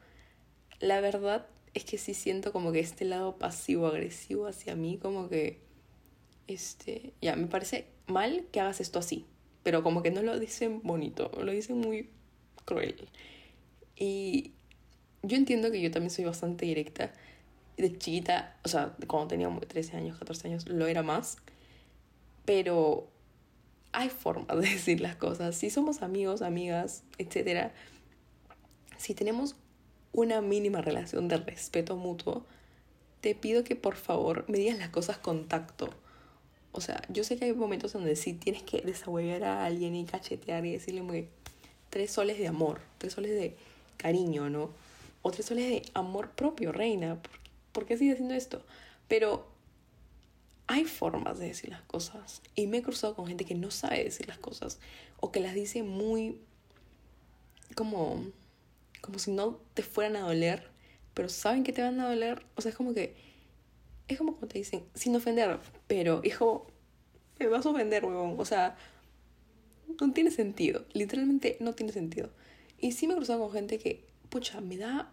[0.81, 5.61] la verdad es que sí siento como que este lado pasivo-agresivo hacia mí, como que,
[6.47, 9.27] este, ya, me parece mal que hagas esto así,
[9.63, 12.09] pero como que no lo dicen bonito, lo dicen muy
[12.65, 13.07] cruel.
[13.95, 14.53] Y
[15.23, 17.13] yo entiendo que yo también soy bastante directa.
[17.77, 21.37] De chiquita, o sea, cuando tenía 13 años, 14 años, lo era más.
[22.47, 23.12] Pero
[23.93, 25.57] hay formas de decir las cosas.
[25.57, 27.71] Si somos amigos, amigas, etc.
[28.97, 29.57] Si tenemos
[30.13, 32.45] una mínima relación de respeto mutuo,
[33.21, 35.91] te pido que por favor me digas las cosas con tacto.
[36.73, 40.05] O sea, yo sé que hay momentos donde sí tienes que desahuevar a alguien y
[40.05, 41.29] cachetear y decirle muy
[41.91, 43.57] tres soles de amor, tres soles de
[43.99, 44.71] cariño, ¿no?
[45.21, 47.21] O tres soles de amor propio, reina.
[47.73, 48.63] ¿Por qué sigue haciendo esto?
[49.07, 49.47] Pero
[50.67, 52.43] hay formas de decir las cosas.
[52.55, 54.79] Y me he cruzado con gente que no sabe decir las cosas.
[55.21, 56.41] O que las dice muy
[57.75, 58.25] como,
[59.01, 60.69] como si no te fueran a doler.
[61.15, 62.45] Pero saben que te van a doler.
[62.57, 63.15] O sea, es como que...
[64.09, 65.59] Es como cuando te dicen, sin ofender.
[65.87, 66.67] Pero, hijo,
[67.39, 68.37] me vas a ofender, huevón.
[68.39, 68.77] O sea,
[70.01, 70.85] no tiene sentido.
[70.93, 72.31] Literalmente no tiene sentido.
[72.79, 75.13] Y sí me he cruzado con gente que, pucha, me da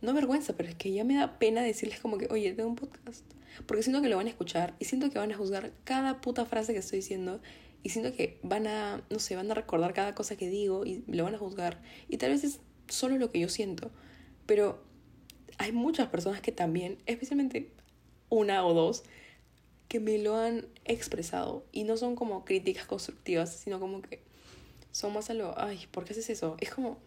[0.00, 2.76] no vergüenza, pero es que ya me da pena decirles como que, oye, tengo un
[2.76, 3.24] podcast.
[3.66, 6.44] Porque siento que lo van a escuchar y siento que van a juzgar cada puta
[6.44, 7.40] frase que estoy diciendo
[7.82, 11.04] y siento que van a, no sé, van a recordar cada cosa que digo y
[11.06, 11.80] lo van a juzgar.
[12.08, 13.90] Y tal vez es solo lo que yo siento.
[14.46, 14.82] Pero
[15.58, 17.70] hay muchas personas que también, especialmente
[18.28, 19.04] una o dos,
[19.88, 24.20] que me lo han expresado y no son como críticas constructivas, sino como que
[24.92, 26.56] son más a lo, ay, ¿por qué haces eso?
[26.60, 26.98] Es como,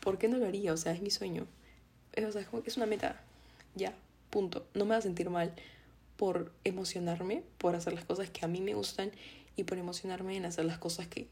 [0.00, 0.72] ¿por qué no lo haría?
[0.72, 1.46] O sea, es mi sueño.
[2.16, 3.22] O sea, es, como, es una meta.
[3.74, 3.94] Ya,
[4.30, 4.66] punto.
[4.74, 5.54] No me va a sentir mal
[6.16, 9.12] por emocionarme, por hacer las cosas que a mí me gustan
[9.56, 11.28] y por emocionarme en hacer las cosas que,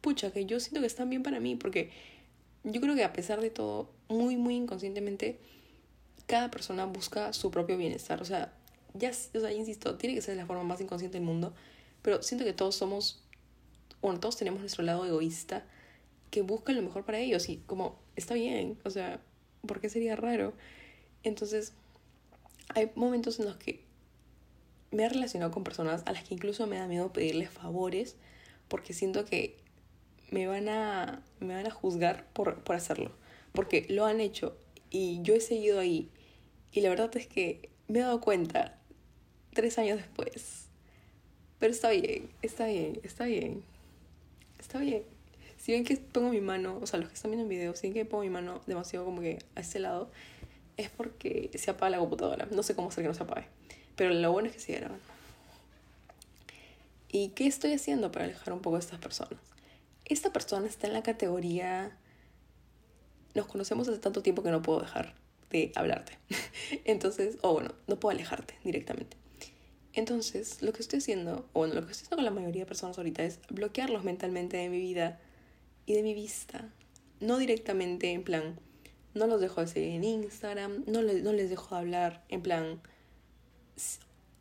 [0.00, 1.90] pucha, que yo siento que están bien para mí, porque
[2.64, 5.38] yo creo que a pesar de todo, muy, muy inconscientemente,
[6.26, 8.20] cada persona busca su propio bienestar.
[8.20, 8.52] O sea,
[8.94, 11.54] ya, o sea, insisto, tiene que ser la forma más inconsciente del mundo,
[12.02, 13.22] pero siento que todos somos,
[14.02, 15.64] bueno, todos tenemos nuestro lado egoísta
[16.30, 19.20] que buscan lo mejor para ellos y como está bien, o sea,
[19.66, 20.52] ¿por qué sería raro?
[21.22, 21.72] Entonces,
[22.74, 23.84] hay momentos en los que
[24.90, 28.16] me he relacionado con personas a las que incluso me da miedo pedirles favores
[28.68, 29.56] porque siento que
[30.30, 33.12] me van a, me van a juzgar por, por hacerlo,
[33.52, 34.56] porque lo han hecho
[34.90, 36.10] y yo he seguido ahí
[36.72, 38.78] y la verdad es que me he dado cuenta
[39.54, 40.66] tres años después.
[41.58, 43.64] Pero está bien, está bien, está bien,
[44.58, 45.04] está bien
[45.58, 47.88] si ven que pongo mi mano, o sea, los que están viendo el video, si
[47.88, 50.10] ven que pongo mi mano demasiado como que a este lado,
[50.78, 52.48] es porque se apaga la computadora.
[52.50, 53.46] No sé cómo hacer que no se apague.
[53.96, 55.04] Pero lo bueno es que sigue grabando.
[57.10, 59.40] ¿Y qué estoy haciendo para alejar un poco a estas personas?
[60.04, 61.96] Esta persona está en la categoría...
[63.34, 65.14] Nos conocemos hace tanto tiempo que no puedo dejar
[65.50, 66.16] de hablarte.
[66.84, 69.16] Entonces, o bueno, no puedo alejarte directamente.
[69.92, 72.66] Entonces, lo que estoy haciendo, o bueno, lo que estoy haciendo con la mayoría de
[72.66, 75.20] personas ahorita es bloquearlos mentalmente de mi vida
[75.86, 76.70] y de mi vista.
[77.20, 78.60] No directamente en plan,
[79.18, 82.80] no los dejo de seguir en Instagram, no, no les dejo de hablar en plan...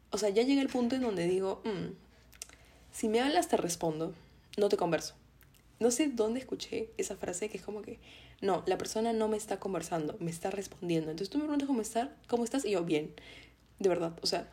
[0.10, 1.94] O sea, ya llega el punto en donde digo, mm,
[2.94, 4.13] si me hablas te respondo,
[4.58, 5.16] no te converso.
[5.80, 8.00] No sé dónde escuché esa frase que es como que,
[8.42, 11.12] no, la persona no me está conversando, me está respondiendo.
[11.12, 13.13] Entonces tú me preguntas cómo, estar, cómo estás y yo, bien.
[13.80, 14.50] De verdad, o sea,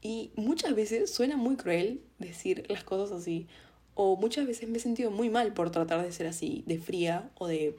[0.00, 3.48] y muchas veces suena muy cruel decir las cosas así,
[3.94, 7.30] o muchas veces me he sentido muy mal por tratar de ser así, de fría
[7.36, 7.76] o de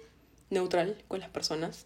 [0.49, 1.85] neutral con las personas.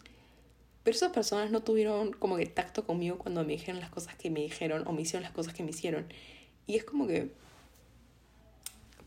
[0.84, 4.30] Pero esas personas no tuvieron como que tacto conmigo cuando me dijeron las cosas que
[4.30, 6.06] me dijeron o me hicieron las cosas que me hicieron.
[6.68, 7.32] Y es como que...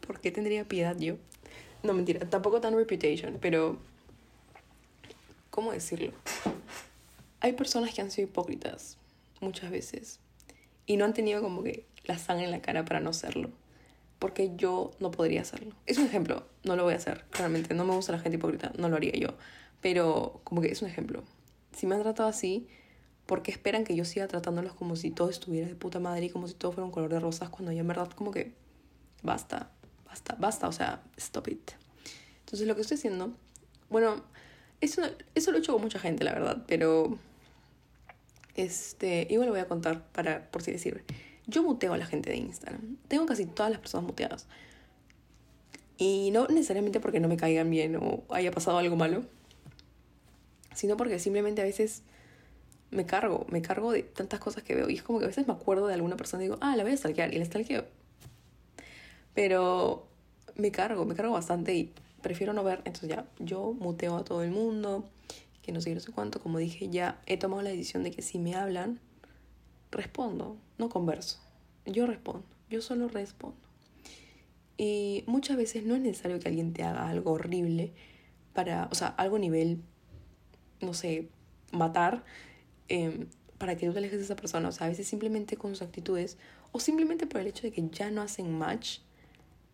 [0.06, 1.16] ¿Por qué tendría piedad yo?
[1.82, 3.78] No, mentira, tampoco tan reputation, pero...
[5.50, 6.12] ¿Cómo decirlo?
[7.40, 8.98] Hay personas que han sido hipócritas
[9.40, 10.20] muchas veces
[10.86, 13.50] y no han tenido como que la sangre en la cara para no serlo.
[14.18, 15.74] Porque yo no podría hacerlo.
[15.86, 17.74] Es un ejemplo, no lo voy a hacer, realmente.
[17.74, 19.28] No me gusta la gente hipócrita, no lo haría yo.
[19.82, 21.22] Pero como que es un ejemplo
[21.76, 22.66] si me han tratado así,
[23.26, 26.30] ¿por qué esperan que yo siga tratándolos como si todo estuviera de puta madre y
[26.30, 28.54] como si todo fuera un color de rosas cuando ya en verdad como que
[29.22, 29.70] basta,
[30.06, 31.72] basta, basta, o sea, stop it.
[32.40, 33.34] Entonces lo que estoy haciendo,
[33.90, 34.24] bueno,
[34.80, 35.02] eso,
[35.34, 37.18] eso lo he hecho con mucha gente, la verdad, pero
[38.54, 41.04] este, igual lo voy a contar para, por si les sirve.
[41.46, 42.96] Yo muteo a la gente de Instagram.
[43.08, 44.46] Tengo casi todas las personas muteadas.
[45.98, 49.24] Y no necesariamente porque no me caigan bien o haya pasado algo malo,
[50.74, 52.02] sino porque simplemente a veces
[52.90, 54.90] me cargo, me cargo de tantas cosas que veo.
[54.90, 56.82] Y es como que a veces me acuerdo de alguna persona y digo, ah, la
[56.82, 57.84] voy a stalkear y la stalkeo.
[59.34, 60.06] Pero
[60.56, 62.82] me cargo, me cargo bastante y prefiero no ver.
[62.84, 65.08] Entonces ya, yo muteo a todo el mundo,
[65.62, 66.40] que no sé no sé cuánto.
[66.40, 69.00] Como dije, ya he tomado la decisión de que si me hablan,
[69.96, 71.40] respondo, no converso.
[71.84, 73.56] Yo respondo, yo solo respondo.
[74.76, 77.92] Y muchas veces no es necesario que alguien te haga algo horrible
[78.52, 79.82] para, o sea, algo nivel
[80.80, 81.28] no sé,
[81.72, 82.24] matar
[82.88, 83.26] em,
[83.58, 84.68] para que tú te alejes de esa persona.
[84.68, 86.38] O sea, a veces simplemente con sus actitudes
[86.72, 88.98] o simplemente por el hecho de que ya no hacen match,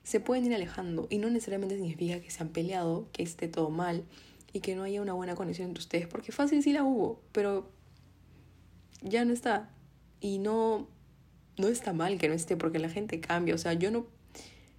[0.03, 1.07] se pueden ir alejando.
[1.11, 4.05] Y no necesariamente significa que se han peleado, que esté todo mal
[4.53, 6.07] y que no haya una buena conexión entre ustedes.
[6.07, 7.69] Porque fácil sí la hubo, pero
[9.03, 9.71] ya no está.
[10.23, 10.87] Y no,
[11.59, 13.57] no está mal que no esté porque la gente cambia.
[13.57, 14.07] O sea, yo no,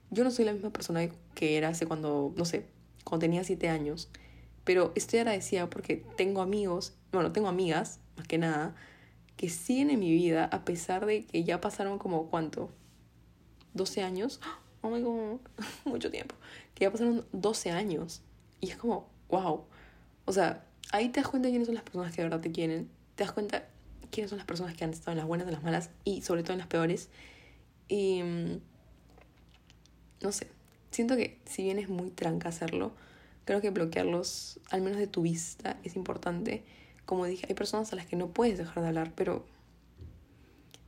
[0.10, 2.65] yo no soy la misma persona que era hace cuando, no sé,
[3.03, 4.10] cuando tenía siete años.
[4.63, 8.73] Pero estoy agradecida porque tengo amigos, bueno, tengo amigas, más que nada,
[9.36, 12.71] que siguen en mi vida a pesar de que ya pasaron como cuánto,
[13.73, 14.39] 12 años,
[14.82, 15.39] oh my god,
[15.86, 16.36] mucho tiempo,
[16.73, 18.21] que ya pasaron 12 años.
[18.62, 19.65] Y es como, wow.
[20.23, 22.89] O sea, ahí te das cuenta quiénes son las personas que de verdad te quieren,
[23.15, 23.67] te das cuenta
[24.13, 26.43] quiénes son las personas que han estado en las buenas, en las malas y sobre
[26.43, 27.10] todo en las peores.
[27.88, 28.62] Y mm,
[30.21, 30.47] no sé,
[30.91, 32.93] siento que si bien es muy tranca hacerlo,
[33.45, 36.63] Creo que bloquearlos, al menos de tu vista, es importante.
[37.06, 39.45] Como dije, hay personas a las que no puedes dejar de hablar, pero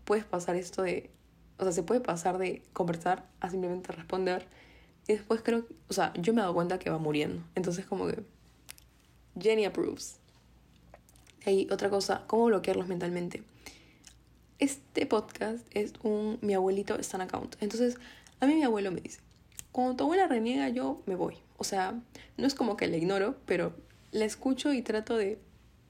[0.05, 1.09] puedes pasar esto de...
[1.57, 4.47] O sea, se puede pasar de conversar a simplemente responder.
[5.07, 7.43] Y después creo, o sea, yo me he dado cuenta que va muriendo.
[7.55, 8.23] Entonces como que...
[9.37, 10.19] Jenny approves.
[11.45, 13.43] Y otra cosa, ¿cómo bloquearlos mentalmente?
[14.57, 17.55] Este podcast es un mi abuelito está en account.
[17.59, 17.97] Entonces,
[18.39, 19.19] a mí mi abuelo me dice,
[19.71, 21.35] cuando tu abuela reniega, yo me voy.
[21.57, 22.01] O sea,
[22.37, 23.75] no es como que la ignoro, pero
[24.11, 25.39] la escucho y trato de,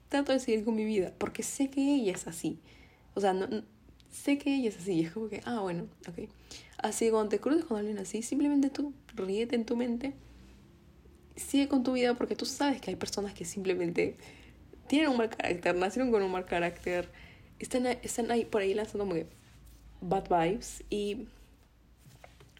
[0.09, 2.59] trato de seguir con mi vida, porque sé que ella es así.
[3.13, 3.47] O sea, no,
[4.09, 4.93] sé que ella es así.
[4.93, 6.29] Y es como que, ah, bueno, ok.
[6.77, 10.13] Así cuando te cruces con alguien así, simplemente tú ríete en tu mente,
[11.35, 14.17] sigue con tu vida, porque tú sabes que hay personas que simplemente
[14.87, 17.09] tienen un mal carácter, nacieron con un mal carácter,
[17.59, 19.27] están, están ahí por ahí lanzando como que
[20.01, 21.27] bad vibes y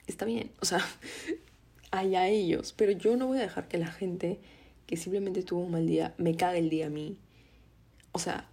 [0.08, 0.52] está bien.
[0.62, 0.80] O sea,
[1.92, 4.40] allá ellos, pero yo no voy a dejar que la gente
[4.88, 7.18] que simplemente tuvo un mal día me cague el día a mí.
[8.12, 8.48] O sea,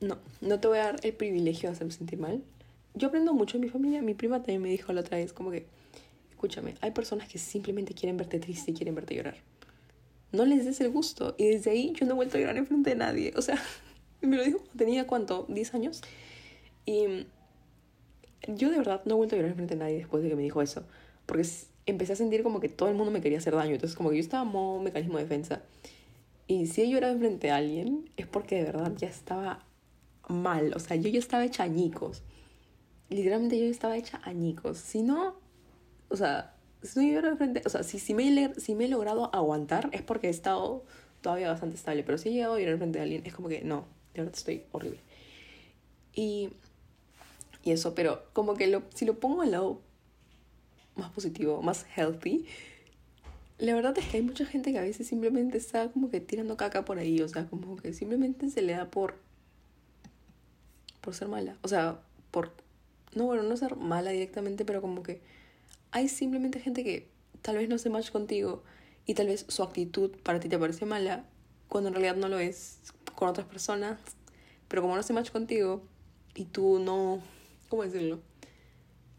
[0.00, 2.42] no, no te voy a dar el privilegio de hacerme sentir mal.
[2.94, 4.02] Yo aprendo mucho en mi familia.
[4.02, 5.66] Mi prima también me dijo la otra vez como que,
[6.30, 9.36] escúchame, hay personas que simplemente quieren verte triste y quieren verte llorar.
[10.32, 11.34] No les des el gusto.
[11.38, 13.32] Y desde ahí yo no he vuelto a llorar en frente de nadie.
[13.36, 13.60] O sea,
[14.20, 16.02] me lo dijo tenía cuánto, 10 años.
[16.86, 17.26] Y
[18.48, 20.36] yo de verdad no he vuelto a llorar en frente de nadie después de que
[20.36, 20.84] me dijo eso.
[21.26, 21.46] Porque
[21.86, 23.74] empecé a sentir como que todo el mundo me quería hacer daño.
[23.74, 25.62] Entonces, como que yo estaba en mecanismo de defensa.
[26.46, 29.64] Y si he llorado enfrente a alguien, es porque de verdad ya estaba
[30.28, 30.72] mal.
[30.74, 32.22] O sea, yo ya estaba hecha añicos.
[33.08, 34.78] Literalmente yo estaba hecha añicos.
[34.78, 35.36] Si no,
[36.08, 36.54] o sea,
[36.94, 40.28] no llorado enfrente, o sea, si, si, me, si me he logrado aguantar, es porque
[40.28, 40.84] he estado
[41.20, 42.02] todavía bastante estable.
[42.02, 44.34] Pero si he llegado a llorar enfrente de alguien, es como que no, de verdad
[44.36, 45.00] estoy horrible.
[46.14, 46.50] Y,
[47.62, 49.80] y eso, pero como que lo, si lo pongo al lado
[50.96, 52.46] más positivo, más healthy,
[53.58, 56.56] la verdad es que hay mucha gente que a veces simplemente está como que tirando
[56.56, 59.14] caca por ahí, o sea, como que simplemente se le da por
[61.02, 62.00] por ser mala, o sea,
[62.30, 62.52] por
[63.14, 65.20] no bueno, no ser mala directamente, pero como que
[65.92, 67.08] hay simplemente gente que
[67.42, 68.62] tal vez no se match contigo
[69.06, 71.24] y tal vez su actitud para ti te parece mala
[71.68, 72.80] cuando en realidad no lo es
[73.14, 73.98] con otras personas,
[74.68, 75.82] pero como no se match contigo,
[76.34, 77.22] y tú no,
[77.68, 78.20] ¿cómo decirlo?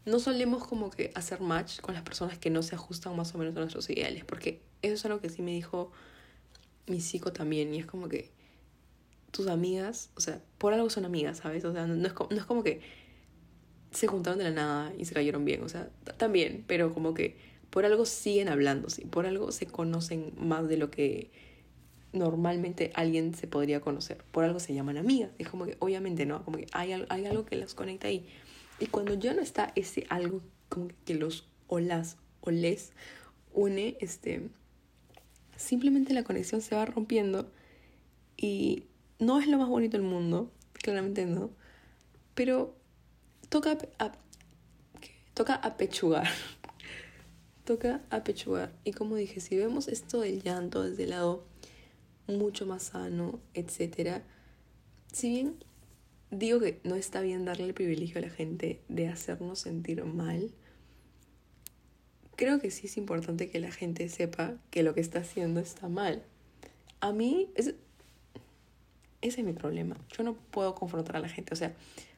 [0.04, 3.38] No solemos como que hacer match con las personas que no se ajustan más o
[3.38, 5.92] menos a nuestros ideales, porque eso es algo que sí me dijo
[6.86, 8.30] mi psico también, y es como que
[9.30, 11.64] tus amigas, o sea, por algo son amigas, ¿sabes?
[11.64, 12.80] O sea, no es, no es como que
[13.92, 17.36] se juntaron de la nada y se cayeron bien, o sea, también, pero como que
[17.70, 19.04] por algo siguen hablando, ¿sí?
[19.04, 21.30] por algo se conocen más de lo que
[22.12, 26.44] normalmente alguien se podría conocer, por algo se llaman amigas, es como que obviamente no,
[26.44, 28.26] como que hay, algo que las conecta ahí.
[28.78, 32.92] Y cuando ya no está ese algo como que los o las o les
[33.54, 34.48] une, este,
[35.56, 37.50] simplemente la conexión se va rompiendo
[38.36, 38.84] y
[39.18, 41.50] no es lo más bonito del mundo, claramente no,
[42.34, 42.74] pero
[43.52, 43.76] toca,
[45.34, 46.26] toca apechugar.
[47.64, 48.72] toca apechugar.
[48.82, 51.44] Y como dije, si vemos esto del llanto desde el lado
[52.26, 54.22] mucho más sano, etc.
[55.12, 55.62] Si bien
[56.30, 60.50] digo que no está bien darle el privilegio a la gente de hacernos sentir mal,
[62.36, 65.90] creo que sí es importante que la gente sepa que lo que está haciendo está
[65.90, 66.22] mal.
[67.00, 67.76] A mí, ese
[69.20, 69.98] es mi problema.
[70.16, 71.52] Yo no puedo confrontar a la gente.
[71.52, 71.74] O sea,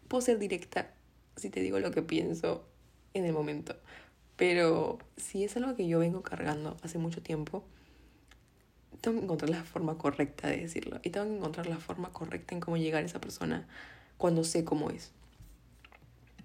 [0.06, 0.94] puedo ser directa
[1.36, 2.66] si te digo lo que pienso
[3.12, 3.76] en el momento.
[4.36, 7.64] Pero si es algo que yo vengo cargando hace mucho tiempo,
[9.00, 11.00] tengo que encontrar la forma correcta de decirlo.
[11.02, 13.68] Y tengo que encontrar la forma correcta en cómo llegar a esa persona
[14.18, 15.12] cuando sé cómo es.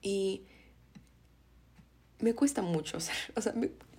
[0.02, 0.44] Y
[2.20, 3.00] me cuesta mucho, o
[3.36, 3.54] o sea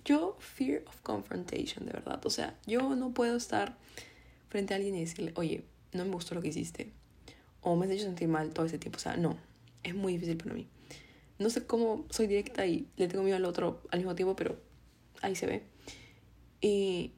[0.05, 2.25] yo fear of confrontation, de verdad.
[2.25, 3.77] O sea, yo no puedo estar
[4.49, 5.63] frente a alguien y decirle, oye,
[5.93, 6.91] no me gustó lo que hiciste.
[7.61, 8.97] O me has hecho sentir mal todo ese tiempo.
[8.97, 9.37] O sea, no,
[9.83, 10.67] es muy difícil para mí.
[11.41, 14.59] No sé cómo soy directa y le tengo miedo al otro al mismo tiempo, pero
[15.21, 15.63] ahí se ve.
[16.61, 17.13] Y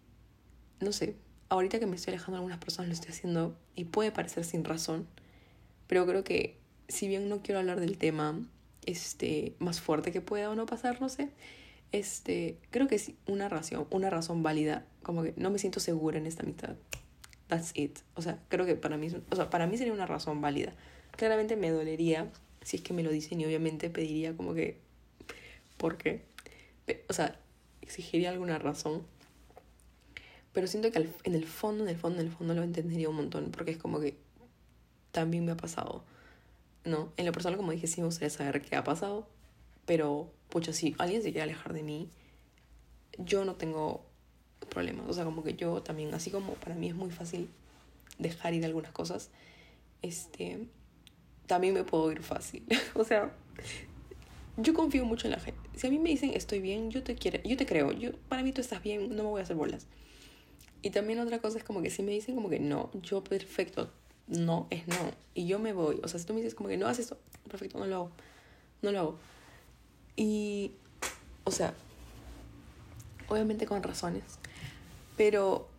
[0.79, 1.17] no sé,
[1.49, 4.63] ahorita que me estoy alejando de algunas personas lo estoy haciendo y puede parecer sin
[4.63, 5.07] razón,
[5.87, 6.57] pero creo que
[6.87, 8.39] si bien no quiero hablar del tema
[8.85, 11.29] este, más fuerte que pueda o no pasar, no sé,
[11.91, 16.17] este, creo que es una razón, una razón válida, como que no me siento segura
[16.17, 16.75] en esta mitad.
[17.47, 17.99] That's it.
[18.15, 20.73] O sea, creo que para mí, o sea, para mí sería una razón válida.
[21.11, 22.31] Claramente me dolería
[22.63, 24.79] si es que me lo dicen y obviamente pediría como que,
[25.77, 26.23] ¿por qué?
[27.09, 27.39] O sea,
[27.81, 29.03] exigiría alguna razón.
[30.53, 33.15] Pero siento que en el fondo, en el fondo, en el fondo lo entendería un
[33.15, 34.17] montón, porque es como que
[35.11, 36.03] también me ha pasado.
[36.85, 37.13] ¿No?
[37.17, 39.27] En lo personal, como dije, sí me gustaría saber qué ha pasado,
[39.85, 42.09] pero, pucha, si alguien se quiere alejar de mí,
[43.17, 44.05] yo no tengo
[44.69, 45.07] problemas.
[45.09, 47.49] O sea, como que yo también, así como para mí es muy fácil
[48.19, 49.29] dejar ir algunas cosas,
[50.01, 50.67] este,
[51.47, 52.63] también me puedo ir fácil.
[52.95, 53.33] o sea,
[54.57, 55.59] yo confío mucho en la gente.
[55.75, 57.91] Si a mí me dicen estoy bien, yo te quiero, yo te creo.
[57.91, 59.87] Yo, para mí tú estás bien, no me voy a hacer bolas.
[60.81, 63.89] Y también otra cosa es como que si me dicen como que no, yo perfecto,
[64.27, 65.11] no es no.
[65.33, 65.99] Y yo me voy.
[66.03, 67.17] O sea, si tú me dices como que no haces esto,
[67.49, 68.11] perfecto, no lo hago.
[68.81, 69.19] No lo hago.
[70.15, 70.73] Y,
[71.45, 71.73] o sea,
[73.27, 74.23] obviamente con razones.
[75.17, 75.69] Pero,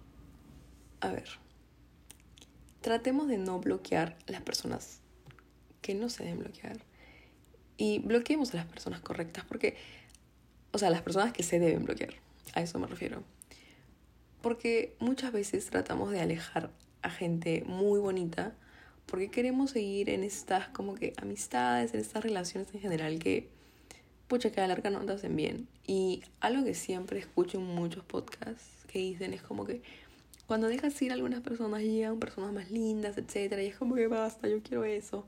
[1.01, 1.29] a ver,
[2.81, 5.01] tratemos de no bloquear las personas
[5.85, 6.79] que no se deben bloquear.
[7.77, 9.77] Y bloqueemos a las personas correctas, porque,
[10.73, 12.15] o sea, las personas que se deben bloquear,
[12.55, 13.23] a eso me refiero.
[14.41, 16.71] Porque muchas veces tratamos de alejar
[17.03, 18.55] a gente muy bonita
[19.05, 23.51] porque queremos seguir en estas como que amistades, en estas relaciones en general que,
[24.27, 25.69] pucha, que a la larga no te hacen bien.
[25.87, 29.83] Y algo que siempre escucho en muchos podcasts que dicen es como que
[30.47, 33.59] cuando dejas ir a algunas personas llegan personas más lindas, etc.
[33.61, 35.27] Y es como que basta, yo quiero eso.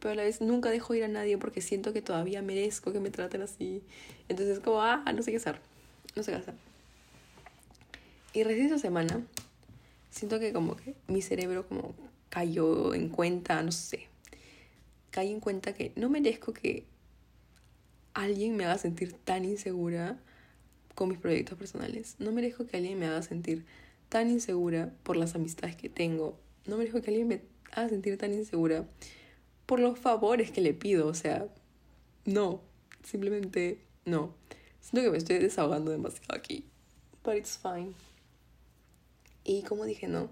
[0.00, 3.00] Pero a la vez nunca dejo ir a nadie porque siento que todavía merezco que
[3.00, 3.82] me traten así.
[4.28, 5.58] Entonces es como, ah, no sé qué hacer.
[6.14, 6.54] No sé qué hacer.
[8.32, 9.22] Y recién esa semana,
[10.10, 11.94] siento que como que mi cerebro como
[12.28, 14.08] cayó en cuenta, no sé,
[15.10, 16.84] cayó en cuenta que no merezco que
[18.12, 20.18] alguien me haga sentir tan insegura
[20.94, 22.16] con mis proyectos personales.
[22.18, 23.64] No merezco que alguien me haga sentir
[24.08, 26.38] tan insegura por las amistades que tengo.
[26.66, 27.40] No merezco que alguien me
[27.72, 28.86] haga sentir tan insegura
[29.66, 31.08] por los favores que le pido.
[31.08, 31.48] O sea,
[32.24, 32.60] no,
[33.04, 34.34] simplemente no.
[34.80, 36.64] Siento que me estoy desahogando demasiado aquí.
[37.24, 37.92] But it's fine.
[39.44, 40.30] Y como dije, no,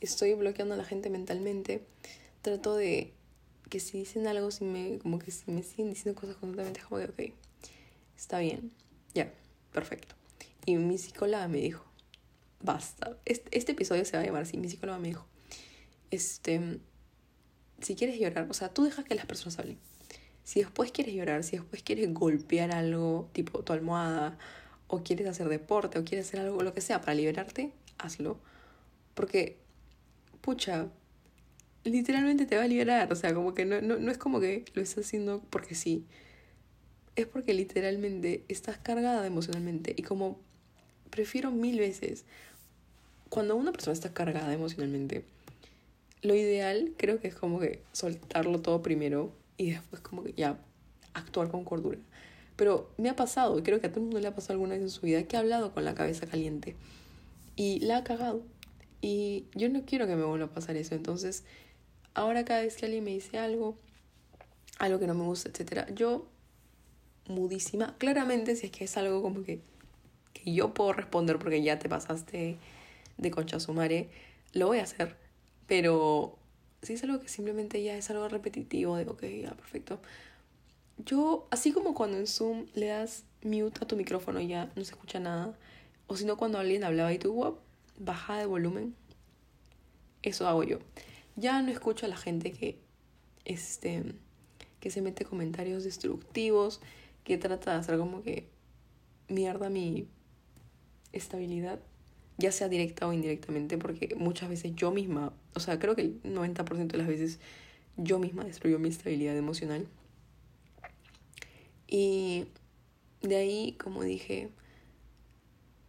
[0.00, 1.84] estoy bloqueando a la gente mentalmente.
[2.42, 3.12] Trato de
[3.68, 7.00] que si dicen algo, si me, como que si me siguen diciendo cosas constantemente, como
[7.00, 7.34] que, ok,
[8.16, 8.72] está bien,
[9.14, 9.32] ya,
[9.72, 10.14] perfecto.
[10.64, 11.84] Y mi psicóloga me dijo,
[12.60, 13.16] basta.
[13.24, 14.56] Este, este episodio se va a llamar así.
[14.56, 15.26] Mi psicóloga me dijo,
[16.10, 16.78] este,
[17.80, 19.78] si quieres llorar, o sea, tú dejas que las personas hablen.
[20.44, 24.38] Si después quieres llorar, si después quieres golpear algo, tipo tu almohada,
[24.86, 28.38] o quieres hacer deporte, o quieres hacer algo, lo que sea, para liberarte, hazlo.
[29.14, 29.58] Porque,
[30.40, 30.88] pucha,
[31.84, 33.12] literalmente te va a liberar.
[33.12, 36.06] O sea, como que no, no, no es como que lo estás haciendo porque sí.
[37.16, 39.94] Es porque literalmente estás cargada emocionalmente.
[39.96, 40.40] Y como
[41.10, 42.24] prefiero mil veces,
[43.28, 45.24] cuando una persona está cargada emocionalmente,
[46.22, 50.58] lo ideal creo que es como que soltarlo todo primero y después como que ya
[51.14, 51.98] actuar con cordura.
[52.56, 54.74] Pero me ha pasado, y creo que a todo el mundo le ha pasado alguna
[54.74, 56.74] vez en su vida, que ha hablado con la cabeza caliente
[57.54, 58.42] y la ha cagado.
[59.00, 60.94] Y yo no quiero que me vuelva a pasar eso.
[60.96, 61.44] Entonces,
[62.14, 63.76] ahora cada vez que alguien me dice algo,
[64.78, 66.26] algo que no me gusta, etcétera, yo
[67.28, 69.60] mudísima, claramente si es que es algo como que,
[70.32, 72.56] que yo puedo responder porque ya te pasaste
[73.18, 74.08] de concha sumare,
[74.52, 75.27] lo voy a hacer.
[75.68, 76.36] Pero
[76.82, 80.00] si es algo que simplemente ya es algo repetitivo, de ok, ya, perfecto.
[80.96, 84.84] Yo, así como cuando en Zoom le das mute a tu micrófono y ya no
[84.84, 85.56] se escucha nada,
[86.08, 87.58] o si no cuando alguien hablaba y tú,
[87.98, 88.96] baja de volumen,
[90.22, 90.78] eso hago yo.
[91.36, 92.80] Ya no escucho a la gente que,
[93.44, 94.02] este,
[94.80, 96.80] que se mete comentarios destructivos,
[97.24, 98.48] que trata de hacer como que
[99.28, 100.08] mierda mi
[101.12, 101.78] estabilidad,
[102.38, 106.22] ya sea directa o indirectamente, porque muchas veces yo misma, o sea, creo que el
[106.22, 107.40] 90% de las veces
[107.96, 109.86] yo misma destruyo mi estabilidad emocional.
[111.88, 112.46] Y
[113.22, 114.50] de ahí, como dije,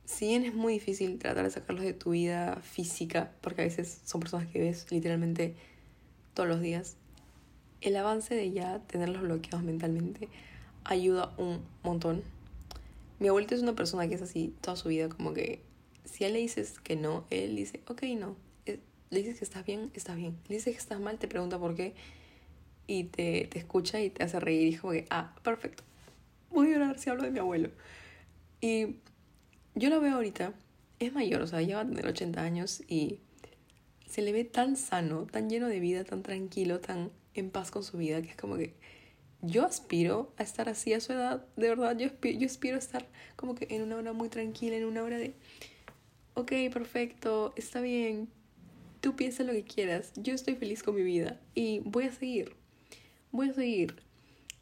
[0.06, 4.02] si bien es muy difícil tratar de sacarlos de tu vida física, porque a veces
[4.06, 5.56] son personas que ves literalmente
[6.34, 6.98] todos los días,
[7.82, 10.28] el avance de ya tenerlos bloqueados mentalmente
[10.84, 12.24] ayuda un montón.
[13.20, 15.62] Mi abuelito es una persona que es así toda su vida, como que
[16.12, 18.36] si a él le dices que no, él dice, ok, no.
[18.66, 18.80] Eh,
[19.10, 20.38] le dices que estás bien, está bien.
[20.48, 21.94] Le dices que estás mal, te pregunta por qué
[22.88, 25.84] y te, te escucha y te hace reír y como que, ah, perfecto.
[26.50, 27.70] Voy a llorar si hablo de mi abuelo.
[28.62, 28.96] Y
[29.76, 30.54] yo lo veo ahorita,
[31.00, 33.20] es mayor, o sea, lleva a tener 80 años y
[34.08, 37.84] se le ve tan sano, tan lleno de vida, tan tranquilo, tan en paz con
[37.84, 38.74] su vida, que es como que
[39.42, 42.80] yo aspiro a estar así a su edad, de verdad, yo aspiro, yo aspiro a
[42.80, 45.36] estar como que en una hora muy tranquila, en una hora de,
[46.40, 48.30] ok, perfecto, está bien,
[49.02, 52.56] tú piensa lo que quieras, yo estoy feliz con mi vida y voy a seguir,
[53.32, 54.02] voy a seguir.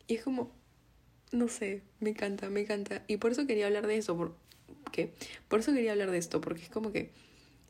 [0.07, 0.51] Y es como,
[1.31, 3.03] no sé, me encanta, me encanta.
[3.07, 4.35] Y por eso quería hablar de eso, por,
[4.91, 5.13] que
[5.47, 7.11] por eso quería hablar de esto, porque es como que,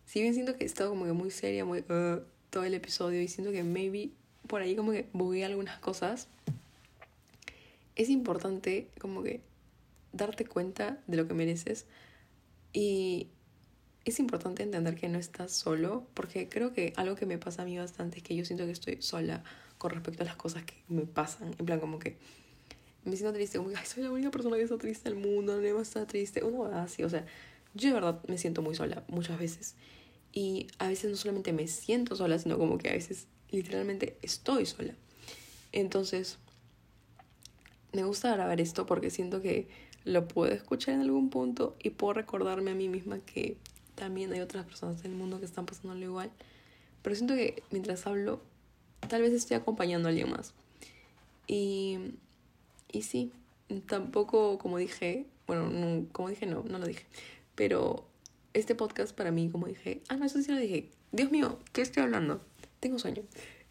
[0.05, 3.21] si bien siento que he estado como que muy seria, muy uh, todo el episodio
[3.21, 4.11] y siento que maybe
[4.47, 6.29] por ahí como que bugué algunas cosas,
[7.95, 9.41] es importante como que
[10.13, 11.85] darte cuenta de lo que mereces
[12.71, 13.27] y
[14.11, 17.65] es importante entender que no estás solo, porque creo que algo que me pasa a
[17.65, 19.43] mí bastante es que yo siento que estoy sola
[19.77, 22.17] con respecto a las cosas que me pasan, en plan como que
[23.03, 25.73] me siento triste, como que soy la única persona que está triste del mundo, nadie
[25.73, 27.25] más está triste, uno así, o sea,
[27.73, 29.75] yo de verdad me siento muy sola muchas veces.
[30.33, 34.65] Y a veces no solamente me siento sola, sino como que a veces literalmente estoy
[34.65, 34.93] sola.
[35.71, 36.37] Entonces,
[37.93, 39.67] me gusta grabar esto porque siento que
[40.05, 43.57] lo puedo escuchar en algún punto y puedo recordarme a mí misma que
[43.97, 46.31] también hay otras personas en el mundo que están pasándolo igual.
[47.01, 48.39] Pero siento que mientras hablo,
[49.09, 50.53] tal vez estoy acompañando a alguien más.
[51.47, 52.13] Y
[52.91, 53.31] y sí,
[53.85, 57.05] tampoco, como dije, bueno, como dije, no, no lo dije.
[57.55, 58.05] Pero
[58.53, 60.89] este podcast para mí, como dije, ah, no, eso sí lo dije.
[61.11, 62.41] Dios mío, ¿qué estoy hablando?
[62.79, 63.23] Tengo sueño.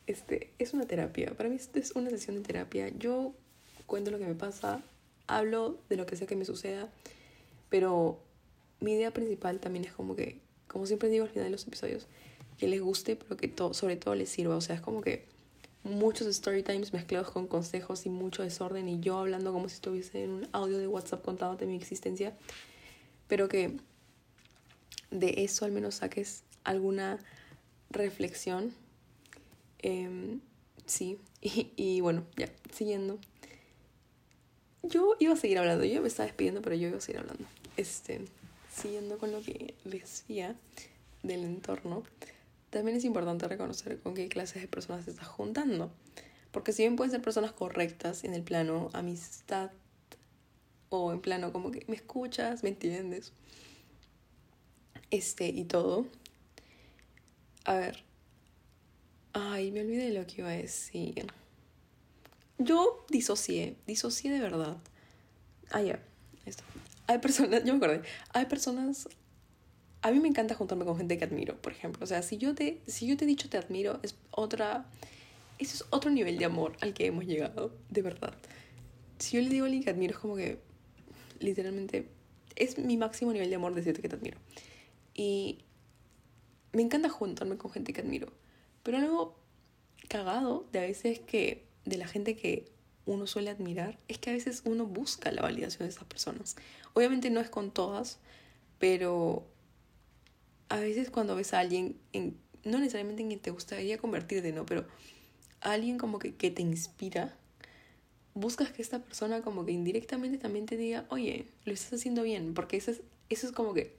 [0.06, 1.34] Este, es una terapia.
[1.36, 2.88] Para mí esto es una sesión de terapia.
[2.96, 3.32] Yo
[3.86, 4.82] cuento lo que me pasa,
[5.26, 6.88] hablo de lo que sea que me suceda,
[7.70, 8.20] pero
[8.80, 12.06] mi idea principal también es como que, como siempre digo al final de los episodios,
[12.58, 14.56] que les guste, pero que todo, sobre todo les sirva.
[14.56, 15.26] O sea, es como que
[15.84, 20.24] muchos story times mezclados con consejos y mucho desorden y yo hablando como si estuviese
[20.24, 21.24] en un audio de WhatsApp
[21.58, 22.36] de mi existencia,
[23.28, 23.76] pero que
[25.10, 27.18] de eso al menos saques alguna
[27.90, 28.72] reflexión.
[29.78, 30.40] Em,
[30.86, 33.18] sí, y, bueno, ya, siguiendo.
[34.82, 37.44] Yo iba a seguir hablando, yo me estaba despidiendo, pero yo iba a seguir hablando.
[37.76, 38.24] Este,
[38.76, 40.54] siguiendo con lo que decía
[41.22, 42.04] del entorno
[42.70, 45.90] también es importante reconocer con qué clases de personas te estás juntando.
[46.50, 49.70] Porque si bien pueden ser personas correctas en el plano amistad
[50.88, 53.32] o en plano como que me escuchas, me entiendes,
[55.10, 56.06] este y todo.
[57.64, 58.04] A ver.
[59.32, 61.26] Ay, me olvidé de lo que iba a decir.
[62.58, 64.76] Yo disocié, disocié de verdad.
[65.70, 66.00] Ah, ya,
[66.46, 66.64] esto.
[67.06, 68.02] Hay personas, yo me acordé,
[68.32, 69.08] hay personas
[70.06, 72.04] a mí me encanta juntarme con gente que admiro, por ejemplo.
[72.04, 74.86] O sea, si yo te, si yo te he dicho te admiro, es otra.
[75.58, 78.34] Eso es otro nivel de amor al que hemos llegado, de verdad.
[79.18, 80.60] Si yo le digo a alguien que admiro, es como que
[81.40, 82.08] literalmente
[82.54, 84.38] es mi máximo nivel de amor decirte que te admiro.
[85.12, 85.58] Y
[86.72, 88.28] me encanta juntarme con gente que admiro.
[88.84, 89.36] Pero algo
[90.08, 92.70] cagado de a veces que de la gente que
[93.06, 96.56] uno suele admirar es que a veces uno busca la validación de esas personas.
[96.92, 98.18] Obviamente no es con todas,
[98.78, 99.46] pero
[100.68, 104.66] a veces cuando ves a alguien, en, no necesariamente en quien te gustaría convertirte, ¿no?
[104.66, 104.86] Pero
[105.60, 107.36] alguien como que, que te inspira,
[108.34, 112.54] buscas que esta persona como que indirectamente también te diga, oye, lo estás haciendo bien,
[112.54, 113.94] porque eso es, eso es como que,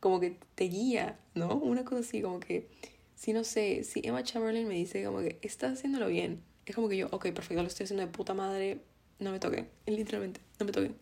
[0.00, 1.54] como que te guía, ¿no?
[1.56, 2.68] Una cosa así, como que,
[3.14, 6.88] si no sé, si Emma Chamberlain me dice como que estás haciéndolo bien, es como
[6.88, 8.80] que yo, ok, perfecto, lo estoy haciendo de puta madre,
[9.18, 10.96] no me toquen, literalmente, no me toquen.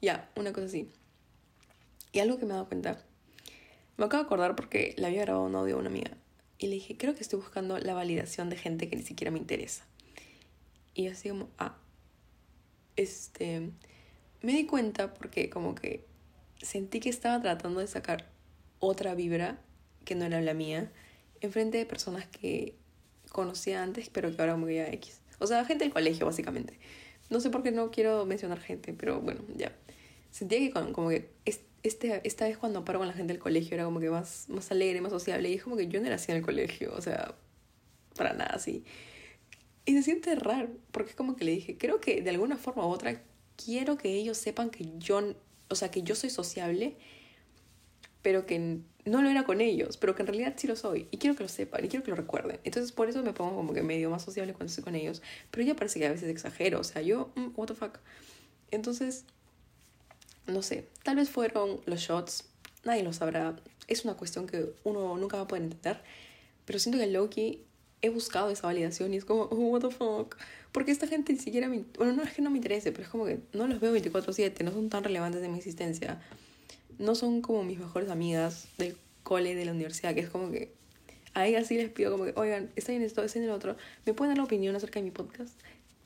[0.00, 0.90] Ya, una cosa así.
[2.12, 3.02] Y algo que me he dado cuenta,
[3.96, 6.10] me acabo de acordar porque le había grabado un audio a una amiga
[6.58, 9.38] y le dije, creo que estoy buscando la validación de gente que ni siquiera me
[9.38, 9.84] interesa.
[10.94, 11.76] Y así como, ah,
[12.96, 13.70] este,
[14.42, 16.04] me di cuenta porque como que
[16.62, 18.30] sentí que estaba tratando de sacar
[18.78, 19.58] otra vibra
[20.04, 20.90] que no era la mía
[21.40, 22.74] enfrente de personas que
[23.34, 25.20] conocía antes, pero que ahora muy a X.
[25.40, 26.78] O sea, gente del colegio, básicamente.
[27.30, 29.72] No sé por qué no quiero mencionar gente, pero bueno, ya.
[30.30, 31.30] Sentía que como que
[31.82, 34.70] este, esta vez cuando paro con la gente del colegio era como que más, más
[34.70, 35.50] alegre, más sociable.
[35.50, 37.34] Y es como que yo no era así en el colegio, o sea,
[38.16, 38.84] para nada así.
[39.84, 42.86] Y se siente raro, porque es como que le dije, creo que de alguna forma
[42.86, 43.20] u otra
[43.56, 45.34] quiero que ellos sepan que yo,
[45.68, 46.96] o sea, que yo soy sociable,
[48.22, 51.08] pero que no lo era con ellos, pero que en realidad sí lo soy.
[51.10, 52.58] Y quiero que lo sepan y quiero que lo recuerden.
[52.64, 55.22] Entonces por eso me pongo como que medio más sociable cuando estoy con ellos.
[55.50, 57.98] Pero ya parece que a veces exagero, o sea, yo, mm, what the fuck.
[58.70, 59.24] Entonces,
[60.46, 62.44] no sé, tal vez fueron los shots,
[62.84, 63.56] nadie lo sabrá.
[63.88, 66.00] Es una cuestión que uno nunca va a poder entender.
[66.64, 67.62] Pero siento que Loki
[68.00, 70.36] he buscado esa validación y es como, oh, what the fuck.
[70.72, 71.84] Porque esta gente ni siquiera me...
[71.98, 74.64] Bueno, no es que no me interese, pero es como que no los veo 24/7,
[74.64, 76.20] no son tan relevantes en mi existencia
[76.98, 80.74] no son como mis mejores amigas del cole, de la universidad, que es como que
[81.34, 83.76] a ellas sí les pido como que, oigan, está en esto, está en el otro,
[84.06, 85.58] ¿me pueden dar la opinión acerca de mi podcast?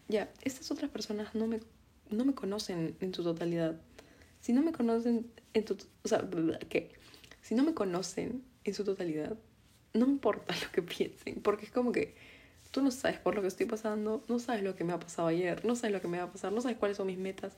[0.08, 1.60] Ya, estas otras personas no me,
[2.10, 3.78] no me conocen en su totalidad.
[4.40, 5.76] Si no me conocen en tu...
[6.02, 6.26] O sea,
[6.70, 6.92] ¿qué?
[7.42, 9.36] Si no me conocen en su totalidad,
[9.92, 12.14] no importa lo que piensen, porque es como que
[12.70, 15.28] tú no sabes por lo que estoy pasando, no sabes lo que me ha pasado
[15.28, 17.56] ayer, no sabes lo que me va a pasar, no sabes cuáles son mis metas.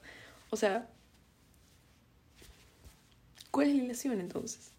[0.51, 0.89] O sea,
[3.51, 4.71] ¿Cuál es la ilusión entonces?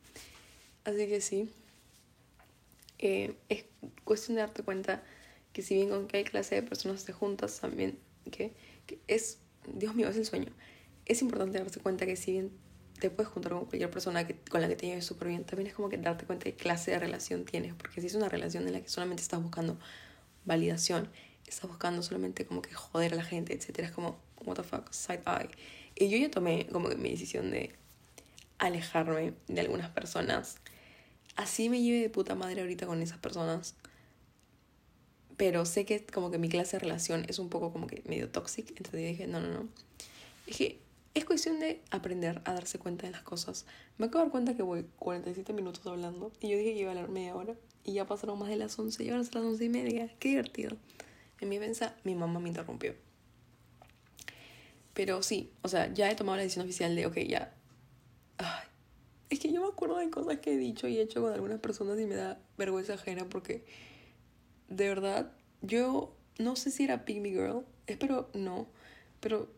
[0.83, 1.49] Así que sí,
[2.99, 3.65] eh, es
[4.03, 5.03] cuestión de darte cuenta
[5.53, 7.97] que si bien con qué clase de personas te juntas también,
[8.31, 8.53] que,
[9.07, 9.39] es,
[9.73, 10.51] Dios mío, es el sueño.
[11.05, 12.51] Es importante darte cuenta que si bien
[12.99, 15.67] te puedes juntar con cualquier persona que, con la que te lleves súper bien, también
[15.67, 18.67] es como que darte cuenta qué clase de relación tienes, porque si es una relación
[18.67, 19.77] en la que solamente estás buscando
[20.45, 21.09] validación,
[21.47, 24.91] estás buscando solamente como que joder a la gente, etcétera, es como, what the fuck,
[24.93, 25.49] side eye.
[25.95, 27.75] Y yo ya tomé como que mi decisión de
[28.61, 30.57] alejarme de algunas personas.
[31.35, 33.75] Así me lleve de puta madre ahorita con esas personas.
[35.35, 38.29] Pero sé que como que mi clase de relación es un poco como que medio
[38.29, 38.69] tóxica.
[38.69, 39.67] Entonces dije, no, no, no.
[40.45, 40.79] Dije,
[41.15, 43.65] es cuestión de aprender a darse cuenta de las cosas.
[43.97, 46.31] Me acabo de dar cuenta que voy 47 minutos hablando.
[46.39, 47.55] Y yo dije que iba a hablar media hora.
[47.83, 49.03] Y ya pasaron más de las 11.
[49.03, 50.09] Y ahora las 11 y media.
[50.19, 50.77] Qué divertido.
[51.39, 52.93] En mi defensa, mi mamá me interrumpió.
[54.93, 57.55] Pero sí, o sea, ya he tomado la decisión oficial de, ok, ya,
[59.29, 61.99] es que yo me acuerdo de cosas que he dicho y hecho con algunas personas
[61.99, 63.63] y me da vergüenza ajena porque
[64.67, 65.31] de verdad
[65.61, 68.67] yo no sé si era Pygmy Girl, espero no,
[69.19, 69.49] pero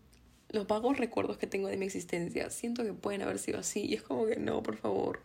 [0.49, 3.95] los vagos recuerdos que tengo de mi existencia siento que pueden haber sido así y
[3.95, 5.21] es como que no, por favor.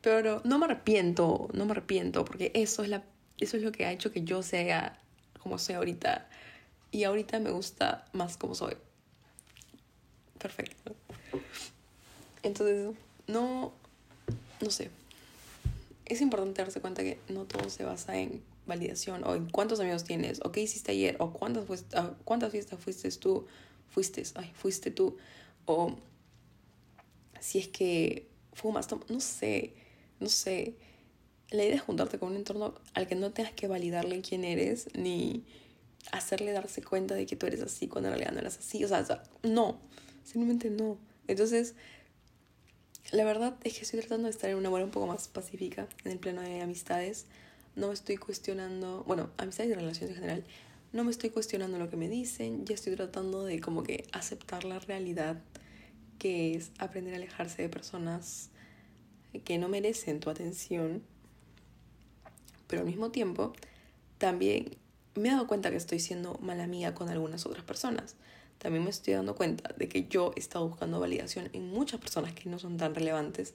[0.00, 3.04] Pero no me arrepiento, no me arrepiento porque eso es la
[3.38, 4.98] eso es lo que ha hecho que yo sea
[5.40, 6.28] como soy ahorita
[6.90, 8.76] y ahorita me gusta más como soy.
[10.38, 10.94] Perfecto.
[12.44, 12.94] Entonces,
[13.26, 13.72] no,
[14.60, 14.90] no sé.
[16.04, 20.04] Es importante darse cuenta que no todo se basa en validación o en cuántos amigos
[20.04, 21.64] tienes o qué hiciste ayer o cuántas,
[22.24, 23.46] cuántas fiestas fuiste tú,
[23.90, 25.16] fuiste, ay, fuiste tú
[25.66, 25.96] o
[27.40, 29.74] si es que fumas, no sé,
[30.20, 30.74] no sé.
[31.50, 34.88] La idea es juntarte con un entorno al que no tengas que validarle quién eres
[34.94, 35.44] ni
[36.10, 38.82] hacerle darse cuenta de que tú eres así cuando en realidad no eres así.
[38.84, 39.78] O sea, no,
[40.24, 40.98] simplemente no.
[41.28, 41.74] Entonces,
[43.12, 45.88] la verdad es que estoy tratando de estar en una hora un poco más pacífica
[46.04, 47.26] en el plano de amistades.
[47.76, 50.44] No me estoy cuestionando, bueno, amistades y relaciones en general.
[50.92, 54.64] No me estoy cuestionando lo que me dicen, ya estoy tratando de como que aceptar
[54.64, 55.40] la realidad
[56.18, 58.50] que es aprender a alejarse de personas
[59.44, 61.02] que no merecen tu atención.
[62.68, 63.52] Pero al mismo tiempo,
[64.18, 64.76] también
[65.16, 68.16] me he dado cuenta que estoy siendo mala amiga con algunas otras personas
[68.64, 72.32] también me estoy dando cuenta de que yo he estado buscando validación en muchas personas
[72.32, 73.52] que no son tan relevantes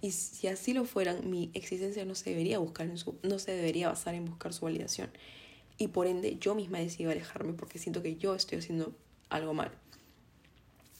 [0.00, 3.50] Y si así lo fueran, mi existencia no se debería buscar en su, no se
[3.50, 5.10] debería basar en buscar su validación.
[5.76, 8.94] Y por ende, yo misma decido alejarme porque siento que yo estoy haciendo
[9.28, 9.72] algo mal.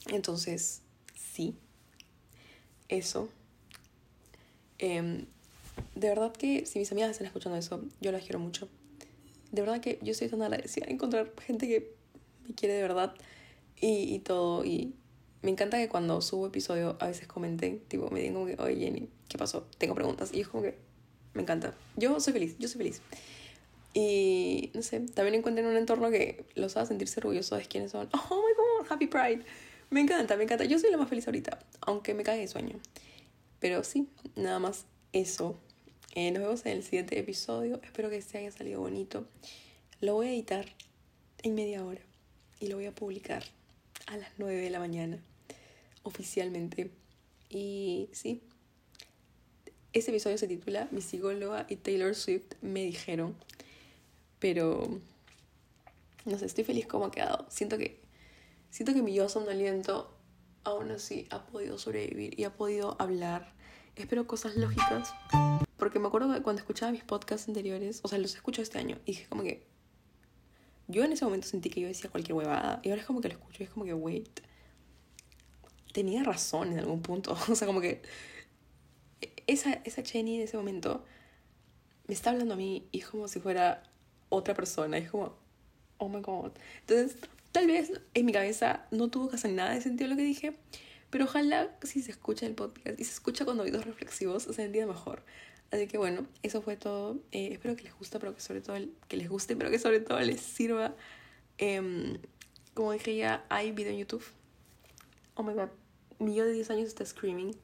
[0.09, 0.83] Entonces,
[1.15, 1.55] sí,
[2.89, 3.29] eso.
[4.79, 5.27] Em,
[5.95, 8.69] de verdad que si mis amigas están escuchando eso, yo las quiero mucho.
[9.53, 11.95] De verdad que yo estoy tan agradecida de encontrar gente que
[12.49, 13.15] me quiere de verdad
[13.85, 14.65] y, y todo.
[14.65, 14.95] Y
[15.43, 18.77] me encanta que cuando subo episodio a veces comenten, tipo, me digan como que, oye
[18.77, 19.67] Jenny, ¿qué pasó?
[19.77, 20.31] Tengo preguntas.
[20.33, 20.75] Y es como que,
[21.35, 21.75] me encanta.
[21.97, 23.03] Yo soy feliz, yo soy feliz.
[23.93, 28.09] Y no sé, también encuentren un entorno que los haga sentirse orgullosos de quiénes son.
[28.31, 29.45] Oh my god, happy pride.
[29.91, 30.65] Me encanta, me encanta.
[30.65, 32.81] Yo soy la más feliz ahorita, aunque me cae de sueño.
[33.61, 35.59] Pero sí, nada más eso.
[36.15, 37.81] Eh, nos vemos en el siguiente episodio.
[37.83, 39.27] Espero que este haya salido bonito.
[40.01, 40.65] Lo voy a editar
[41.43, 42.01] en media hora
[42.61, 43.45] y lo voy a publicar
[44.07, 45.19] a las 9 de la mañana
[46.03, 46.91] oficialmente.
[47.49, 48.43] Y sí,
[49.93, 53.37] ese episodio se titula Mi psicóloga y Taylor Swift me dijeron.
[54.39, 55.01] Pero
[56.25, 57.47] no sé, estoy feliz como ha quedado.
[57.49, 58.01] Siento que
[58.71, 60.15] siento que mi yo aliento
[60.65, 63.53] aún así ha podido sobrevivir y ha podido hablar.
[63.97, 65.15] Espero cosas lógicas.
[65.77, 68.99] Porque me acuerdo que cuando escuchaba mis podcasts anteriores, o sea, los escucho este año,
[69.05, 69.74] y dije como que.
[70.89, 72.81] Yo en ese momento sentí que yo decía cualquier huevada.
[72.83, 74.41] Y ahora es como que lo escucho y es como que, wait.
[75.93, 77.37] Tenía razón en algún punto.
[77.51, 78.03] O sea, como que.
[79.47, 81.05] Esa, esa Chenny en ese momento
[82.07, 83.83] me está hablando a mí y es como si fuera
[84.29, 84.99] otra persona.
[84.99, 85.37] Es como,
[85.99, 86.53] oh my god.
[86.81, 87.17] Entonces,
[87.53, 90.57] tal vez en mi cabeza no tuvo casi nada de sentido lo que dije.
[91.11, 94.93] Pero ojalá si se escucha el podcast y se escucha con oídos reflexivos se entienda
[94.93, 95.23] mejor.
[95.71, 97.19] Así que bueno, eso fue todo.
[97.33, 98.77] Eh, espero que les guste, pero que sobre todo
[99.09, 100.95] que les guste, pero que sobre todo les sirva.
[101.59, 102.19] Em,
[102.75, 104.25] como dije ya, hay video en YouTube.
[105.35, 105.69] Oh my god,
[106.19, 107.57] mi yo de 10 años está screaming.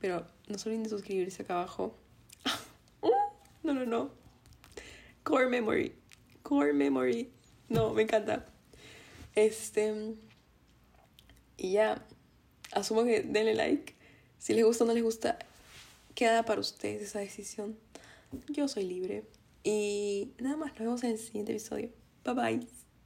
[0.00, 1.96] Pero no se olviden de suscribirse acá abajo.
[3.62, 4.10] no, no, no.
[5.22, 5.94] Core memory.
[6.42, 7.30] Core memory.
[7.68, 8.46] No, me encanta.
[9.34, 10.14] Este.
[11.56, 12.04] Y ya
[12.72, 13.94] asumo que denle like.
[14.38, 15.38] Si les gusta o no les gusta,
[16.16, 17.78] queda para ustedes esa decisión.
[18.48, 19.24] Yo soy libre.
[19.62, 21.90] Y nada más, nos vemos en el siguiente episodio.
[22.24, 22.75] Bye bye.